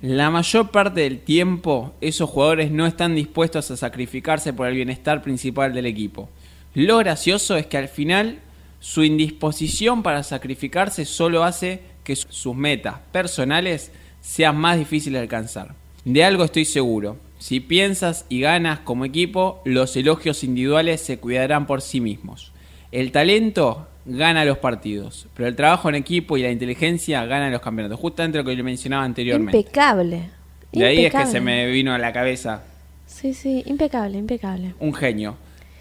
La 0.02 0.30
mayor 0.30 0.70
parte 0.70 1.00
del 1.00 1.20
tiempo, 1.20 1.94
esos 2.02 2.28
jugadores 2.28 2.70
no 2.70 2.86
están 2.86 3.14
dispuestos 3.14 3.70
a 3.70 3.76
sacrificarse 3.76 4.52
por 4.52 4.66
el 4.68 4.74
bienestar 4.74 5.22
principal 5.22 5.72
del 5.72 5.86
equipo. 5.86 6.28
Lo 6.74 6.98
gracioso 6.98 7.56
es 7.56 7.66
que 7.66 7.78
al 7.78 7.88
final, 7.88 8.40
su 8.80 9.02
indisposición 9.02 10.02
para 10.02 10.22
sacrificarse 10.22 11.06
solo 11.06 11.42
hace 11.42 11.80
que 12.04 12.14
su- 12.16 12.28
sus 12.30 12.54
metas 12.54 12.96
personales 13.12 13.90
sean 14.20 14.58
más 14.58 14.78
difíciles 14.78 15.14
de 15.18 15.22
alcanzar. 15.22 15.74
De 16.04 16.22
algo 16.22 16.44
estoy 16.44 16.66
seguro. 16.66 17.16
Si 17.38 17.60
piensas 17.60 18.26
y 18.28 18.40
ganas 18.40 18.80
como 18.80 19.04
equipo, 19.06 19.62
los 19.64 19.96
elogios 19.96 20.44
individuales 20.44 21.00
se 21.00 21.18
cuidarán 21.18 21.66
por 21.66 21.80
sí 21.80 22.00
mismos. 22.00 22.52
El 22.92 23.10
talento 23.10 23.88
gana 24.06 24.44
los 24.44 24.58
partidos, 24.58 25.26
pero 25.34 25.48
el 25.48 25.56
trabajo 25.56 25.88
en 25.88 25.96
equipo 25.96 26.36
y 26.36 26.42
la 26.42 26.50
inteligencia 26.50 27.24
ganan 27.26 27.50
los 27.52 27.60
campeonatos. 27.60 27.98
Justamente 28.00 28.38
lo 28.38 28.44
que 28.44 28.54
le 28.54 28.62
mencionaba 28.62 29.04
anteriormente. 29.04 29.58
Impecable. 29.58 30.30
De 30.72 30.84
ahí 30.86 31.04
es 31.06 31.12
que 31.14 31.26
se 31.26 31.40
me 31.40 31.66
vino 31.66 31.92
a 31.94 31.98
la 31.98 32.12
cabeza 32.12 32.62
Sí, 33.06 33.34
sí, 33.34 33.62
impecable, 33.66 34.18
impecable. 34.18 34.74
un 34.80 34.92
genio. 34.94 35.36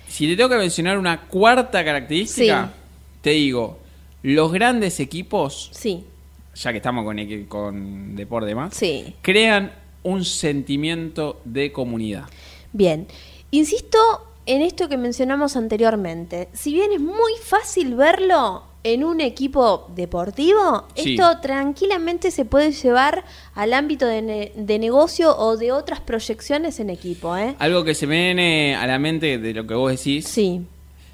Si 0.07 0.27
te 0.27 0.35
tengo 0.35 0.49
que 0.49 0.57
mencionar 0.57 0.97
una 0.97 1.21
cuarta 1.21 1.83
característica, 1.83 2.65
Sí. 2.65 2.71
te 3.21 3.29
digo, 3.31 3.79
los 4.23 4.51
grandes 4.51 4.99
equipos, 4.99 5.69
Sí, 5.73 6.03
ya 6.55 6.71
que 6.71 6.77
estamos 6.77 7.03
con, 7.03 7.17
con 7.45 8.15
deporte 8.15 8.53
más, 8.55 8.73
sí. 8.75 9.15
crean 9.21 9.71
un 10.03 10.23
sentimiento 10.23 11.41
de 11.45 11.71
comunidad. 11.71 12.25
Bien, 12.71 13.07
insisto 13.51 13.97
en 14.45 14.61
esto 14.61 14.87
que 14.89 14.97
mencionamos 14.97 15.55
anteriormente. 15.55 16.49
Si 16.53 16.73
bien 16.73 16.91
es 16.91 16.99
muy 17.01 17.33
fácil 17.43 17.95
verlo 17.95 18.63
en 18.83 19.03
un 19.03 19.19
equipo 19.19 19.87
deportivo, 19.95 20.85
Sí. 20.95 21.15
esto 21.15 21.39
tranquilamente 21.41 22.29
se 22.29 22.45
puede 22.45 22.71
llevar 22.71 23.23
al 23.55 23.73
ámbito 23.73 24.05
de, 24.05 24.21
ne- 24.21 24.51
de 24.55 24.77
negocio 24.77 25.35
o 25.35 25.57
de 25.57 25.71
otras 25.71 25.99
proyecciones 26.01 26.79
en 26.79 26.91
equipo, 26.91 27.35
¿eh? 27.35 27.55
Algo 27.57 27.83
que 27.83 27.95
se 27.95 28.05
me 28.05 28.25
viene 28.25 28.75
a 28.75 28.85
la 28.85 28.99
mente 28.99 29.39
de 29.39 29.53
lo 29.55 29.65
que 29.65 29.73
vos 29.73 29.91
decís, 29.91 30.27
Sí, 30.27 30.61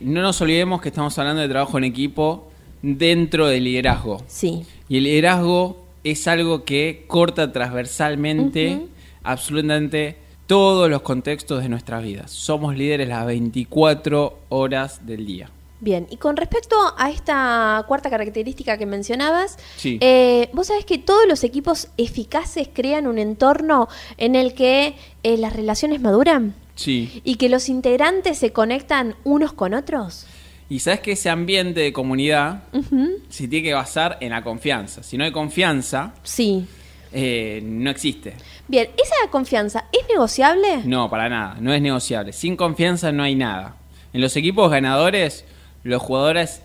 no 0.02 0.22
nos 0.22 0.41
olvidemos 0.41 0.82
que 0.82 0.89
estamos 0.89 1.17
hablando 1.17 1.41
de 1.41 1.48
trabajo 1.48 1.78
en 1.78 1.86
equipo 1.86 2.50
dentro 2.82 3.48
del 3.48 3.63
liderazgo. 3.63 4.22
sí, 4.28 4.65
Y 4.89 4.98
el 4.98 5.04
liderazgo 5.06 5.78
es 6.04 6.28
algo 6.28 6.65
que 6.65 7.06
corta 7.08 7.54
transversalmente 7.54 8.88
absolutamente 9.24 10.17
todos 10.52 10.90
los 10.90 11.02
contextos 11.02 11.64
de 11.64 11.70
nuestras 11.70 12.04
vidas. 12.04 12.30
Somos 12.30 12.76
líderes 12.76 13.08
las 13.08 13.26
24 13.26 14.38
horas 14.50 15.06
del 15.06 15.26
día. 15.26 15.50
Bien, 15.80 16.08
y 16.10 16.18
con 16.18 16.36
respecto 16.36 16.76
a 16.98 17.10
esta 17.10 17.86
cuarta 17.88 18.10
característica 18.10 18.78
que 18.78 18.86
mencionabas, 18.86 19.58
Sí. 19.78 19.98
eh, 20.02 20.50
vos 20.52 20.68
sabés 20.68 20.84
que 20.84 20.98
todos 20.98 21.26
los 21.26 21.46
equipos 21.46 21.88
eficaces 21.96 22.68
crean 22.74 23.08
un 23.08 23.18
entorno 23.18 23.88
en 24.18 24.36
el 24.36 24.54
que 24.54 24.96
eh, 25.24 25.38
las 25.38 25.54
relaciones 25.54 26.02
maduran 26.02 26.54
Sí. 26.76 27.22
y 27.24 27.36
que 27.36 27.48
los 27.48 27.70
integrantes 27.70 28.38
se 28.38 28.52
conectan 28.52 29.16
unos 29.24 29.54
con 29.54 29.74
otros. 29.74 30.26
Y 30.70 30.80
sabes 30.80 31.00
que 31.00 31.14
ese 31.14 31.30
ambiente 31.30 31.80
de 31.80 31.94
comunidad 31.94 32.64
Ujú, 32.74 33.08
se 33.30 33.48
tiene 33.48 33.70
que 33.70 33.74
basar 33.74 34.18
en 34.20 34.32
la 34.32 34.44
confianza. 34.44 35.02
Si 35.02 35.18
no 35.18 35.24
hay 35.24 35.32
confianza, 35.32 36.14
Sí. 36.24 36.66
Eh, 37.12 37.62
no 37.63 37.89
existe. 37.89 38.36
Bien, 38.67 38.89
¿esa 38.97 39.30
confianza 39.30 39.86
es 39.91 40.08
negociable? 40.08 40.82
No, 40.86 41.10
para 41.10 41.30
nada. 41.30 41.58
No 41.60 41.74
es 41.74 41.82
negociable. 41.82 42.34
Sin 42.34 42.56
confianza 42.56 43.12
no 43.12 43.24
hay 43.24 43.36
nada. 43.36 43.76
En 44.13 44.21
los 44.21 44.36
equipos 44.38 44.69
ganadores, 44.71 45.45
los 45.84 46.02
jugadores 46.02 46.62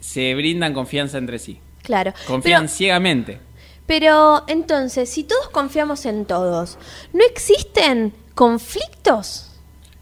se 0.00 0.34
brindan 0.34 0.74
confianza 0.74 1.18
entre 1.18 1.38
sí. 1.38 1.60
Claro. 1.82 2.12
Confían 2.26 2.62
Pero- 2.64 2.74
ciegamente. 2.74 3.40
Pero 3.86 4.44
entonces, 4.48 5.08
si 5.08 5.24
todos 5.24 5.48
confiamos 5.48 6.04
en 6.04 6.26
todos, 6.26 6.76
¿no 7.14 7.24
existen 7.24 8.12
conflictos? 8.34 9.46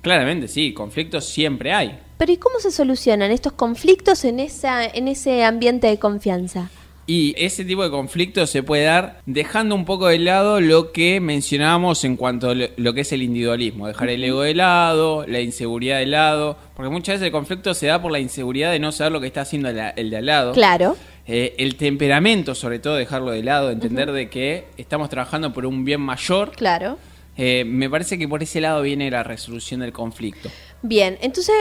Claramente, 0.03 0.49
sí, 0.49 0.75
conflictos 0.75 1.25
siempre 1.27 1.73
hay. 1.73 2.01
Pero 2.19 2.33
¿y 2.33 2.37
cómo 2.37 2.59
se 2.59 2.73
solucionan 2.73 3.31
estos 3.31 3.53
conflictos 3.53 4.25
en, 4.25 4.41
esa, 4.41 4.85
en 4.85 5.07
ese 5.07 5.45
ambiente 5.45 5.87
de 5.87 5.99
confianza? 5.99 6.69
Y 7.07 7.35
ese 7.39 7.65
tipo 7.65 7.85
de 7.85 7.91
conflictos 7.91 8.51
se 8.51 8.65
puede 8.65 8.85
dar 8.85 9.21
dejando 9.27 9.77
un 9.77 9.85
poco 9.85 10.09
de 10.09 10.19
lado 10.19 10.61
lo 10.61 10.91
que 10.91 11.21
mencionábamos 11.21 12.05
en 12.05 12.17
cuanto 12.17 12.51
a 12.51 12.55
lo, 12.55 12.95
que 12.95 13.03
es 13.03 13.13
el 13.13 13.23
individualismo, 13.23 13.87
dejar 13.87 14.09
el 14.09 14.25
ego 14.25 14.43
de 14.43 14.55
lado, 14.55 15.25
la 15.27 15.41
inseguridad 15.41 15.99
de 15.99 16.07
lado, 16.07 16.57
porque 16.75 16.91
muchas 16.91 17.15
veces 17.15 17.27
el 17.27 17.33
conflicto 17.33 17.75
se 17.75 17.87
da 17.87 18.03
por 18.03 18.11
la 18.11 18.19
inseguridad 18.19 18.73
de 18.73 18.81
no 18.81 18.91
saber 18.91 19.13
lo 19.13 19.21
que 19.21 19.29
está 19.29 19.43
haciendo 19.43 19.69
el, 19.69 20.11
de 20.11 20.17
al 20.17 20.27
lado. 20.27 20.53
Claro, 20.53 20.97
Eh, 21.29 21.55
el 21.59 21.77
temperamento, 21.77 22.55
sobre 22.55 22.79
todo, 22.79 22.95
dejarlo 22.95 23.33
de 23.33 23.43
lado, 23.43 23.71
entender 23.71 24.13
de 24.13 24.29
que 24.29 24.67
estamos 24.77 25.09
trabajando 25.09 25.53
por 25.53 25.67
un 25.67 25.85
bien 25.85 26.01
mayor. 26.01 26.53
claro. 26.53 26.99
Eh, 27.39 27.65
me 27.67 27.91
parece 27.91 28.17
que 28.17 28.27
por 28.27 28.43
ese 28.43 28.63
lado 28.63 28.81
viene 28.81 29.11
la 29.11 29.23
resolución 29.23 29.81
del 29.81 29.93
conflicto. 29.93 30.51
Bien, 30.81 31.19
entonces, 31.21 31.55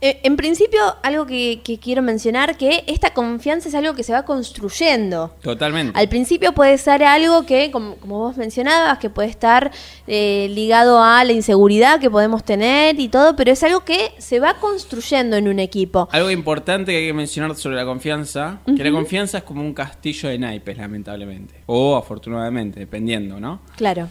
en 0.00 0.36
principio, 0.36 0.80
algo 1.02 1.26
que, 1.26 1.60
que 1.62 1.78
quiero 1.78 2.02
mencionar, 2.02 2.56
que 2.56 2.84
esta 2.86 3.12
confianza 3.12 3.68
es 3.68 3.74
algo 3.74 3.94
que 3.94 4.02
se 4.02 4.12
va 4.12 4.24
construyendo. 4.24 5.34
Totalmente. 5.42 5.98
Al 5.98 6.08
principio 6.08 6.52
puede 6.52 6.78
ser 6.78 7.04
algo 7.04 7.44
que, 7.44 7.70
como, 7.70 7.96
como 7.96 8.18
vos 8.18 8.36
mencionabas, 8.36 8.98
que 8.98 9.10
puede 9.10 9.28
estar 9.28 9.70
eh, 10.06 10.48
ligado 10.50 11.02
a 11.02 11.22
la 11.24 11.32
inseguridad 11.32 12.00
que 12.00 12.10
podemos 12.10 12.44
tener 12.44 12.98
y 12.98 13.08
todo, 13.08 13.36
pero 13.36 13.52
es 13.52 13.62
algo 13.62 13.80
que 13.84 14.12
se 14.18 14.40
va 14.40 14.54
construyendo 14.54 15.36
en 15.36 15.48
un 15.48 15.58
equipo. 15.58 16.08
Algo 16.12 16.30
importante 16.30 16.92
que 16.92 16.98
hay 16.98 17.06
que 17.06 17.12
mencionar 17.12 17.54
sobre 17.56 17.76
la 17.76 17.84
confianza, 17.84 18.60
que 18.64 18.82
la 18.82 18.90
confianza 18.90 19.38
es 19.38 19.44
como 19.44 19.60
un 19.60 19.74
castillo 19.74 20.28
de 20.28 20.38
naipes, 20.38 20.78
lamentablemente. 20.78 21.54
O 21.66 21.96
afortunadamente, 21.96 22.80
dependiendo, 22.80 23.38
¿no? 23.38 23.60
Claro. 23.76 24.08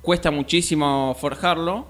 Cuesta 0.00 0.30
muchísimo 0.30 1.16
forjarlo, 1.18 1.86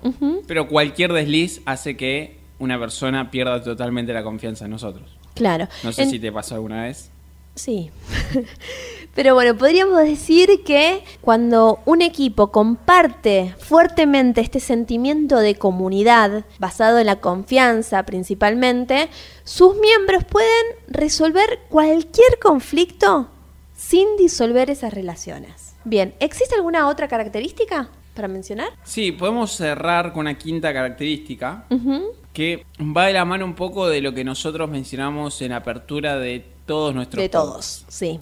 pero 0.46 0.68
cualquier 0.68 1.12
desliz 1.12 1.61
hace 1.66 1.96
que 1.96 2.45
una 2.59 2.79
persona 2.79 3.31
pierda 3.31 3.62
totalmente 3.62 4.12
la 4.12 4.23
confianza 4.23 4.64
en 4.64 4.71
nosotros. 4.73 5.16
Claro. 5.35 5.69
No 5.85 5.92
sé 5.92 6.05
En- 6.05 6.11
si 6.11 6.19
te 6.19 6.33
pasó 6.33 6.55
alguna 6.55 6.85
vez. 6.85 7.11
Sí. 7.55 7.90
Pero 9.14 9.33
bueno, 9.35 9.57
podríamos 9.57 9.97
decir 10.03 10.62
que 10.64 11.03
cuando 11.23 11.81
un 11.87 12.03
equipo 12.03 12.53
comparte 12.53 13.55
fuertemente 13.59 14.42
este 14.42 14.61
sentimiento 14.61 15.38
de 15.38 15.55
comunidad, 15.55 16.45
basado 16.59 16.99
en 16.99 17.07
la 17.07 17.16
confianza 17.16 18.03
principalmente, 18.05 19.09
sus 19.45 19.75
miembros 19.77 20.25
pueden 20.25 20.51
resolver 20.88 21.61
cualquier 21.71 22.38
conflicto 22.42 23.29
sin 23.75 24.16
disolver 24.19 24.69
esas 24.69 24.92
relaciones. 24.92 25.75
Bien, 25.85 26.14
¿existe 26.21 26.55
alguna 26.55 26.88
otra 26.88 27.09
característica 27.09 27.88
para 28.14 28.29
mencionar? 28.29 28.69
Sí, 28.85 29.12
podemos 29.12 29.53
cerrar 29.53 30.12
con 30.12 30.21
una 30.23 30.37
quinta 30.37 30.75
característica. 30.75 31.64
Que 32.37 32.66
va 32.79 33.07
de 33.07 33.14
la 33.14 33.25
mano 33.25 33.46
un 33.46 33.55
poco 33.55 33.88
de 33.88 34.03
lo 34.03 34.12
que 34.12 34.22
nosotros 34.22 34.68
mencionamos 34.68 35.40
en 35.40 35.53
apertura 35.53 36.18
de 36.18 36.44
todos 36.66 36.94
nuestros 36.94 37.22
De 37.22 37.31
podcasts. 37.31 37.85
todos, 37.85 37.94
sí. 37.94 38.20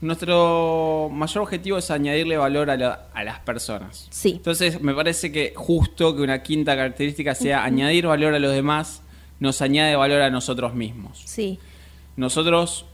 Nuestro 0.00 1.08
mayor 1.12 1.42
objetivo 1.44 1.78
es 1.78 1.90
añadirle 1.90 2.36
valor 2.36 2.70
a, 2.70 2.76
la- 2.76 3.06
a 3.14 3.24
las 3.24 3.38
personas. 3.40 4.08
Sí. 4.10 4.32
Entonces 4.36 4.80
me 4.80 4.92
parece 4.94 5.30
que 5.30 5.52
justo 5.56 6.14
que 6.16 6.22
una 6.22 6.42
quinta 6.42 6.74
característica 6.76 7.34
sea 7.34 7.64
añadir 7.64 8.06
valor 8.06 8.34
a 8.34 8.38
los 8.38 8.52
demás, 8.52 9.02
nos 9.40 9.62
añade 9.62 9.94
valor 9.96 10.22
a 10.22 10.30
nosotros 10.30 10.74
mismos. 10.74 11.22
Sí. 11.24 11.58
Nosotros, 12.16 12.84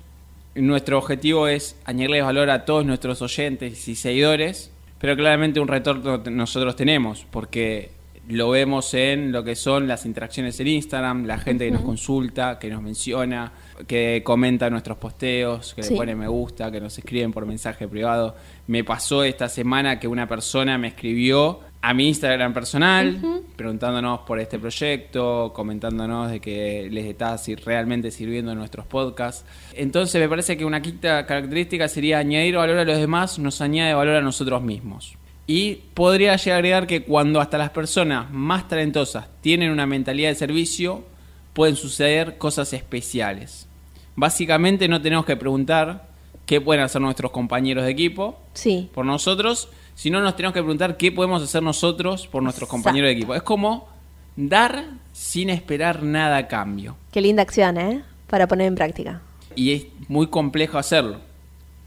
nuestro 0.54 0.98
objetivo 0.98 1.48
es 1.48 1.76
añadirle 1.84 2.22
valor 2.22 2.50
a 2.50 2.64
todos 2.64 2.84
nuestros 2.84 3.22
oyentes 3.22 3.88
y 3.88 3.94
seguidores, 3.94 4.70
pero 4.98 5.16
claramente 5.16 5.60
un 5.60 5.68
retorno 5.68 6.18
nosotros 6.30 6.76
tenemos, 6.76 7.26
porque 7.30 7.90
lo 8.28 8.50
vemos 8.50 8.94
en 8.94 9.32
lo 9.32 9.42
que 9.42 9.56
son 9.56 9.88
las 9.88 10.06
interacciones 10.06 10.58
en 10.60 10.68
Instagram, 10.68 11.24
la 11.26 11.38
gente 11.38 11.64
que 11.66 11.70
nos 11.72 11.82
consulta, 11.82 12.58
que 12.58 12.70
nos 12.70 12.80
menciona, 12.82 13.52
que 13.86 14.22
comenta 14.24 14.70
nuestros 14.70 14.96
posteos, 14.98 15.74
que 15.74 15.82
Sí. 15.82 15.90
le 15.90 15.96
pone 15.96 16.14
me 16.14 16.28
gusta, 16.28 16.70
que 16.70 16.80
nos 16.80 16.96
escriben 16.96 17.32
por 17.32 17.46
mensaje 17.46 17.88
privado. 17.88 18.36
Me 18.68 18.84
pasó 18.84 19.24
esta 19.24 19.48
semana 19.48 19.98
que 19.98 20.06
una 20.06 20.28
persona 20.28 20.78
me 20.78 20.88
escribió 20.88 21.60
a 21.84 21.92
mi 21.94 22.06
Instagram 22.06 22.54
personal, 22.54 23.20
preguntándonos 23.56 24.20
por 24.20 24.38
este 24.38 24.56
proyecto, 24.60 25.52
comentándonos 25.52 26.30
de 26.30 26.38
que 26.38 26.88
les 26.92 27.06
está 27.06 27.36
si- 27.38 27.56
realmente 27.56 28.12
sirviendo 28.12 28.54
nuestros 28.54 28.86
podcasts. 28.86 29.44
Entonces 29.74 30.20
me 30.20 30.28
parece 30.28 30.56
que 30.56 30.64
una 30.64 30.80
quinta 30.80 31.26
característica 31.26 31.88
sería 31.88 32.18
añadir 32.18 32.54
valor 32.56 32.78
a 32.78 32.84
los 32.84 32.98
demás, 32.98 33.40
nos 33.40 33.60
añade 33.60 33.94
valor 33.94 34.14
a 34.14 34.20
nosotros 34.20 34.62
mismos. 34.62 35.16
Y 35.54 35.82
podría 35.92 36.34
llegar 36.36 36.54
a 36.54 36.58
agregar 36.60 36.86
que 36.86 37.02
cuando 37.02 37.38
hasta 37.38 37.58
las 37.58 37.68
personas 37.68 38.30
más 38.30 38.68
talentosas 38.68 39.26
tienen 39.42 39.70
una 39.70 39.84
mentalidad 39.84 40.30
de 40.30 40.34
servicio, 40.34 41.04
pueden 41.52 41.76
suceder 41.76 42.38
cosas 42.38 42.72
especiales. 42.72 43.68
Básicamente 44.16 44.88
no 44.88 45.02
tenemos 45.02 45.26
que 45.26 45.36
preguntar 45.36 46.08
qué 46.46 46.62
pueden 46.62 46.82
hacer 46.82 47.02
nuestros 47.02 47.32
compañeros 47.32 47.84
de 47.84 47.90
equipo, 47.90 48.40
Sí. 48.54 48.88
por 48.94 49.04
nosotros, 49.04 49.68
sino 49.94 50.22
nos 50.22 50.36
tenemos 50.36 50.54
que 50.54 50.60
preguntar 50.60 50.96
qué 50.96 51.12
podemos 51.12 51.42
hacer 51.42 51.62
nosotros 51.62 52.26
por 52.28 52.42
nuestros 52.42 52.66
compañeros 52.66 53.08
de 53.08 53.12
equipo. 53.12 53.34
Es 53.34 53.42
como 53.42 53.90
dar 54.36 54.86
sin 55.12 55.50
esperar 55.50 56.02
nada 56.02 56.38
a 56.38 56.48
cambio. 56.48 56.96
Qué 57.12 57.20
linda 57.20 57.42
acción, 57.42 57.76
¿eh? 57.76 58.02
Para 58.26 58.46
poner 58.48 58.68
en 58.68 58.74
práctica. 58.74 59.20
Y 59.54 59.72
es 59.72 59.86
muy 60.08 60.28
complejo 60.28 60.78
hacerlo. 60.78 61.18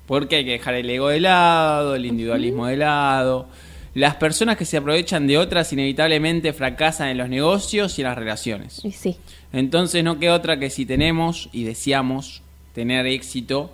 Porque 0.06 0.38
hay 0.38 0.46
que 0.46 0.52
dejar 0.52 0.76
el 0.76 0.90
ego 0.90 1.10
de 1.10 1.20
lado, 1.20 1.96
el 1.96 2.06
individualismo 2.06 2.68
de 2.68 2.78
lado. 2.78 3.48
Las 3.94 4.16
personas 4.16 4.58
que 4.58 4.66
se 4.66 4.78
aprovechan 4.78 5.26
de 5.26 5.38
otras 5.38 5.72
inevitablemente 5.72 6.54
fracasan 6.54 7.08
en 7.10 7.18
los 7.18 7.30
negocios 7.30 7.98
y 7.98 8.02
en 8.02 8.08
las 8.08 8.18
relaciones. 8.18 8.84
Y 8.84 8.92
sí. 8.92 9.18
Entonces 9.54 10.04
no 10.04 10.20
queda 10.20 10.36
otra 10.36 10.60
que 10.60 10.70
si 10.70 10.86
tenemos 10.86 11.50
y 11.54 11.64
deseamos 11.64 12.42
tener 12.74 13.06
éxito, 13.06 13.72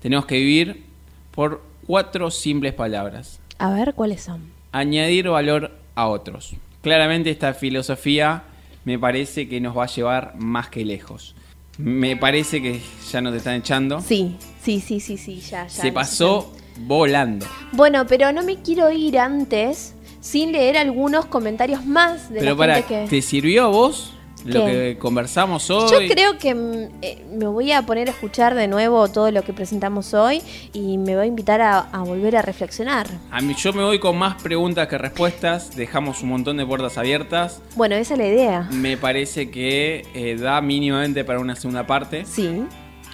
tenemos 0.00 0.26
que 0.26 0.36
vivir 0.36 0.84
por 1.32 1.62
cuatro 1.86 2.30
simples 2.30 2.72
palabras. 2.72 3.40
A 3.58 3.70
ver, 3.70 3.94
¿cuáles 3.94 4.22
son? 4.22 4.54
añadir 4.74 5.28
valor 5.28 5.70
a 5.94 6.08
otros. 6.08 6.54
Claramente 6.82 7.30
esta 7.30 7.54
filosofía 7.54 8.42
me 8.84 8.98
parece 8.98 9.48
que 9.48 9.60
nos 9.60 9.78
va 9.78 9.84
a 9.84 9.86
llevar 9.86 10.34
más 10.36 10.68
que 10.68 10.84
lejos. 10.84 11.36
Me 11.78 12.16
parece 12.16 12.62
que 12.62 12.80
ya 13.10 13.20
nos 13.20 13.34
están 13.34 13.54
echando. 13.54 14.00
Sí, 14.00 14.36
sí, 14.62 14.80
sí, 14.80 15.00
sí, 15.00 15.16
sí, 15.16 15.40
ya, 15.40 15.66
ya. 15.66 15.68
Se 15.68 15.92
pasó 15.92 16.52
volando. 16.80 17.46
Bueno, 17.72 18.06
pero 18.06 18.32
no 18.32 18.42
me 18.42 18.56
quiero 18.62 18.90
ir 18.90 19.18
antes 19.18 19.94
sin 20.20 20.52
leer 20.52 20.78
algunos 20.78 21.26
comentarios 21.26 21.84
más 21.84 22.30
de 22.30 22.40
Pero 22.40 22.52
la 22.52 22.56
para, 22.56 22.74
gente 22.76 22.88
que... 22.88 23.08
¿te 23.08 23.22
sirvió 23.22 23.64
a 23.64 23.68
vos 23.68 24.14
lo 24.44 24.66
que 24.66 24.96
conversamos 24.98 25.66
Yo 25.68 25.78
hoy? 25.78 26.08
creo 26.08 26.38
que 26.38 26.54
mm, 26.54 26.88
eh, 27.02 27.24
me 27.32 27.46
voy 27.46 27.72
a 27.72 27.82
poner 27.82 28.08
a 28.08 28.10
escuchar 28.12 28.54
de 28.54 28.68
nuevo 28.68 29.08
todo 29.08 29.30
lo 29.30 29.42
que 29.42 29.52
presentamos 29.52 30.12
hoy 30.14 30.42
y 30.72 30.98
me 30.98 31.16
va 31.16 31.22
a 31.22 31.26
invitar 31.26 31.60
a, 31.60 31.78
a 31.78 32.02
volver 32.02 32.36
a 32.36 32.42
reflexionar. 32.42 33.06
A 33.30 33.40
mí, 33.40 33.54
yo 33.54 33.72
me 33.72 33.82
voy 33.82 33.98
con 33.98 34.16
más 34.18 34.42
preguntas 34.42 34.86
que 34.88 34.98
respuestas. 34.98 35.74
Dejamos 35.76 36.22
un 36.22 36.28
montón 36.28 36.56
de 36.58 36.66
puertas 36.66 36.98
abiertas. 36.98 37.60
Bueno, 37.76 37.94
esa 37.94 38.14
es 38.14 38.18
la 38.18 38.26
idea. 38.26 38.68
Me 38.70 38.96
parece 38.96 39.50
que 39.50 40.06
eh, 40.14 40.36
da 40.36 40.60
mínimamente 40.60 41.24
para 41.24 41.40
una 41.40 41.56
segunda 41.56 41.86
parte. 41.86 42.24
Sí, 42.26 42.62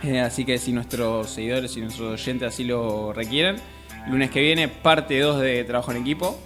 Eh, 0.02 0.18
así 0.20 0.44
que 0.46 0.56
si 0.58 0.72
nuestros 0.72 1.28
seguidores 1.30 1.76
y 1.76 1.80
nuestros 1.82 2.20
oyentes 2.20 2.48
así 2.48 2.64
lo 2.64 3.12
requieren, 3.12 3.56
lunes 4.08 4.30
que 4.30 4.40
viene, 4.40 4.66
parte 4.68 5.20
2 5.20 5.40
de 5.40 5.62
Trabajo 5.64 5.90
en 5.92 5.98
Equipo. 5.98 6.38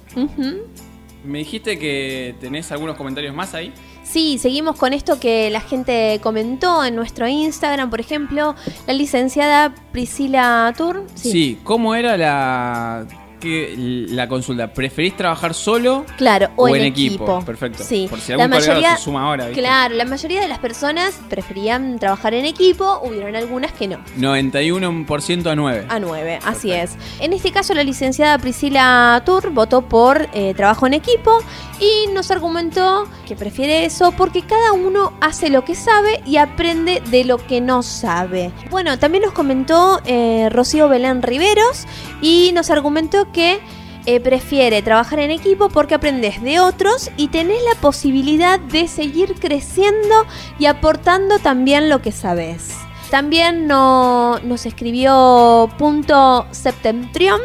Me 1.24 1.38
dijiste 1.38 1.78
que 1.78 2.34
tenés 2.40 2.70
algunos 2.72 2.96
comentarios 2.96 3.34
más 3.34 3.54
ahí. 3.54 3.72
Sí, 4.14 4.38
seguimos 4.38 4.76
con 4.76 4.92
esto 4.92 5.18
que 5.18 5.50
la 5.50 5.60
gente 5.60 6.20
comentó 6.22 6.84
en 6.84 6.94
nuestro 6.94 7.26
Instagram, 7.26 7.90
por 7.90 7.98
ejemplo, 7.98 8.54
la 8.86 8.94
licenciada 8.94 9.74
Priscila 9.90 10.72
Tur. 10.76 11.04
Sí, 11.16 11.58
¿cómo 11.64 11.96
era 11.96 12.16
la, 12.16 13.08
que, 13.44 13.74
la 13.76 14.28
consulta? 14.28 14.72
¿Preferís 14.72 15.16
trabajar 15.16 15.54
solo? 15.54 16.04
Claro, 16.16 16.48
o, 16.56 16.64
O 16.64 16.68
en, 16.68 16.76
en 16.76 16.82
equipo. 16.86 17.24
equipo, 17.24 17.44
perfecto. 17.44 17.84
Sí. 17.84 18.06
Por 18.10 18.20
si 18.20 18.32
algún 18.32 18.50
colgado 18.50 18.96
se 18.96 19.02
suma 19.02 19.22
ahora, 19.26 19.46
¿viste? 19.46 19.60
Claro, 19.60 19.94
la 19.94 20.04
mayoría 20.04 20.40
de 20.40 20.48
las 20.48 20.58
personas 20.58 21.20
preferían 21.28 21.98
trabajar 21.98 22.34
en 22.34 22.44
equipo, 22.44 23.00
hubieron 23.04 23.36
algunas 23.36 23.72
que 23.72 23.86
no. 23.86 23.98
91% 24.18 25.46
a 25.46 25.54
9. 25.54 25.86
A 25.88 25.98
9, 26.00 26.40
así 26.44 26.72
es. 26.72 26.96
En 27.20 27.32
este 27.32 27.52
caso, 27.52 27.74
la 27.74 27.84
licenciada 27.84 28.38
Priscila 28.38 29.22
Tur 29.24 29.50
votó 29.50 29.82
por 29.82 30.28
eh, 30.32 30.54
trabajo 30.54 30.86
en 30.86 30.94
equipo 30.94 31.38
y 31.80 32.10
nos 32.12 32.30
argumentó 32.30 33.06
que 33.26 33.36
prefiere 33.36 33.84
eso 33.84 34.12
porque 34.12 34.42
cada 34.42 34.72
uno 34.72 35.12
hace 35.20 35.50
lo 35.50 35.64
que 35.64 35.74
sabe 35.74 36.22
y 36.24 36.36
aprende 36.36 37.02
de 37.10 37.24
lo 37.24 37.38
que 37.38 37.60
no 37.60 37.82
sabe. 37.82 38.52
Bueno, 38.70 38.98
también 38.98 39.24
nos 39.24 39.32
comentó 39.32 40.00
eh, 40.06 40.48
Rocío 40.50 40.88
Belén 40.88 41.22
Riveros 41.22 41.86
y 42.22 42.52
nos 42.54 42.70
argumentó 42.70 43.30
que 43.34 43.60
eh, 44.06 44.20
prefiere 44.20 44.80
trabajar 44.82 45.18
en 45.18 45.30
equipo 45.30 45.68
porque 45.68 45.94
aprendes 45.94 46.42
de 46.42 46.60
otros 46.60 47.10
y 47.18 47.28
tenés 47.28 47.62
la 47.64 47.78
posibilidad 47.80 48.58
de 48.60 48.86
seguir 48.88 49.34
creciendo 49.34 50.26
y 50.58 50.66
aportando 50.66 51.38
también 51.38 51.88
lo 51.90 52.00
que 52.00 52.12
sabes. 52.12 52.70
también 53.10 53.66
no- 53.68 54.38
nos 54.40 54.66
escribió 54.66 55.68
punto 55.78 56.46
Septentrion 56.50 57.40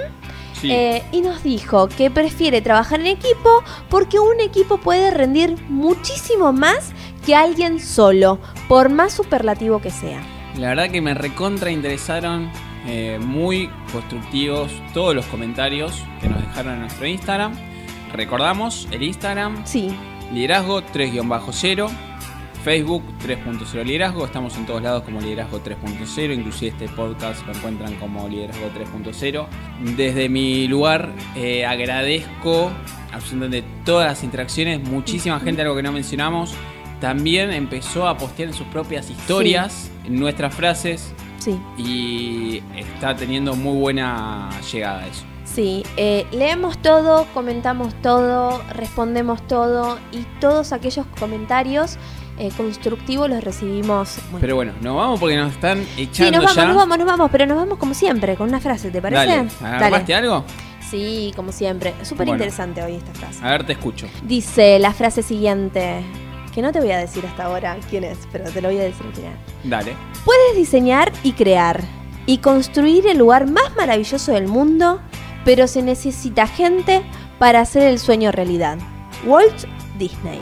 Sí. 0.59 0.71
eh, 0.71 1.03
y 1.11 1.21
nos 1.21 1.43
dijo 1.43 1.87
que 1.89 2.09
prefiere 2.09 2.61
trabajar 2.61 2.99
en 3.01 3.07
equipo 3.07 3.63
porque 3.89 4.19
un 4.19 4.39
equipo 4.39 4.77
puede 4.77 5.11
rendir 5.11 5.55
muchísimo 5.69 6.51
más 6.51 6.91
que 7.25 7.35
alguien 7.35 7.79
solo, 7.79 8.39
por 8.67 8.89
más 8.89 9.13
superlativo 9.13 9.79
que 9.79 9.91
sea. 9.91 10.21
La 10.57 10.69
verdad 10.69 10.89
que 10.89 11.01
me 11.01 11.13
recontra 11.13 11.69
interesaron, 11.71 12.49
eh, 12.87 13.19
muy 13.21 13.69
constructivos 13.91 14.71
todos 14.93 15.15
los 15.15 15.25
comentarios 15.25 16.03
que 16.21 16.29
nos 16.29 16.41
dejaron 16.41 16.75
en 16.75 16.79
nuestro 16.81 17.05
Instagram. 17.07 17.53
Recordamos 18.13 18.87
el 18.91 19.03
Instagram, 19.03 19.65
Sí, 19.65 19.95
liderazgo 20.33 20.81
3-0, 20.81 21.89
Facebook 22.63 23.03
3.0 23.25 23.83
liderazgo, 23.83 24.25
estamos 24.25 24.55
en 24.57 24.65
todos 24.65 24.81
lados 24.81 25.03
como 25.03 25.21
liderazgo 25.21 25.61
3.0, 25.63 26.33
inclusive 26.33 26.71
este 26.71 26.87
podcast 26.89 27.45
lo 27.45 27.53
encuentran 27.53 27.95
como 27.95 28.27
liderazgo 28.27 28.67
3.0. 28.67 29.47
Desde 29.95 30.29
mi 30.29 30.67
lugar 30.67 31.09
eh, 31.35 31.65
agradezco 31.65 32.71
absolutamente 33.11 33.67
todas 33.85 34.07
las 34.07 34.23
interacciones, 34.23 34.81
muchísima 34.81 35.39
gente, 35.39 35.61
algo 35.61 35.75
que 35.75 35.83
no 35.83 35.91
mencionamos, 35.91 36.53
también 36.99 37.51
empezó 37.53 38.07
a 38.07 38.17
postear 38.17 38.49
en 38.49 38.55
sus 38.55 38.67
propias 38.67 39.09
historias 39.09 39.89
nuestras 40.07 40.53
frases 40.53 41.13
sí. 41.39 41.59
y 41.77 42.61
está 42.75 43.15
teniendo 43.15 43.55
muy 43.55 43.77
buena 43.79 44.49
llegada 44.71 45.07
eso. 45.07 45.23
Sí, 45.43 45.83
eh, 45.97 46.27
leemos 46.31 46.77
todo, 46.77 47.25
comentamos 47.33 47.93
todo, 48.03 48.61
respondemos 48.71 49.41
todo 49.47 49.97
y 50.11 50.19
todos 50.39 50.71
aquellos 50.73 51.07
comentarios 51.19 51.97
eh, 52.37 52.51
constructivos 52.55 53.29
los 53.29 53.43
recibimos. 53.43 54.19
bueno. 54.29 54.39
Pero 54.41 54.55
bueno, 54.55 54.73
nos 54.81 54.95
vamos 54.95 55.19
porque 55.19 55.35
nos 55.35 55.51
están 55.51 55.83
sí, 55.95 56.03
echando 56.03 56.37
nos 56.37 56.41
vamos, 56.41 56.55
ya. 56.55 56.65
nos 56.67 56.75
vamos, 56.75 56.97
nos 56.99 57.07
vamos, 57.07 57.31
pero 57.31 57.45
nos 57.47 57.57
vamos 57.57 57.77
como 57.79 57.93
siempre, 57.95 58.35
con 58.35 58.47
una 58.47 58.59
frase, 58.59 58.91
¿te 58.91 59.01
parece? 59.01 59.25
Dale, 59.25 59.49
¿agarraste 59.61 60.13
algo? 60.13 60.45
Sí, 60.89 61.33
como 61.35 61.51
siempre. 61.51 61.93
Súper 62.03 62.27
Bueno. 62.27 62.33
interesante 62.33 62.81
hoy 62.81 62.95
esta 62.95 63.13
frase. 63.13 63.43
A 63.43 63.51
ver, 63.51 63.65
te 63.65 63.73
escucho. 63.73 64.07
Dice 64.23 64.79
la 64.79 64.93
frase 64.93 65.21
siguiente, 65.23 66.01
que 66.49 66.61
no 66.61 66.71
te 66.71 66.79
voy 66.79 66.91
a 66.91 66.97
decir 66.97 67.25
hasta 67.25 67.45
ahora 67.45 67.77
quién 67.89 68.03
es, 68.03 68.17
pero 68.31 68.49
te 68.49 68.61
lo 68.61 68.69
voy 68.69 68.79
a 68.79 68.83
decir 68.83 69.05
al 69.05 69.13
final. 69.13 69.37
Dale. 69.63 69.95
Puedes 70.25 70.55
diseñar 70.55 71.11
y 71.23 71.33
crear 71.33 71.81
y 72.25 72.39
construir 72.39 73.07
el 73.07 73.17
lugar 73.17 73.47
más 73.47 73.75
maravilloso 73.75 74.31
del 74.33 74.47
mundo, 74.47 75.01
pero 75.45 75.67
se 75.67 75.81
necesita 75.81 76.47
gente 76.47 77.01
para 77.39 77.61
hacer 77.61 77.83
el 77.83 77.99
sueño 77.99 78.31
realidad. 78.31 78.77
Walt 79.25 79.65
Disney. 79.97 80.39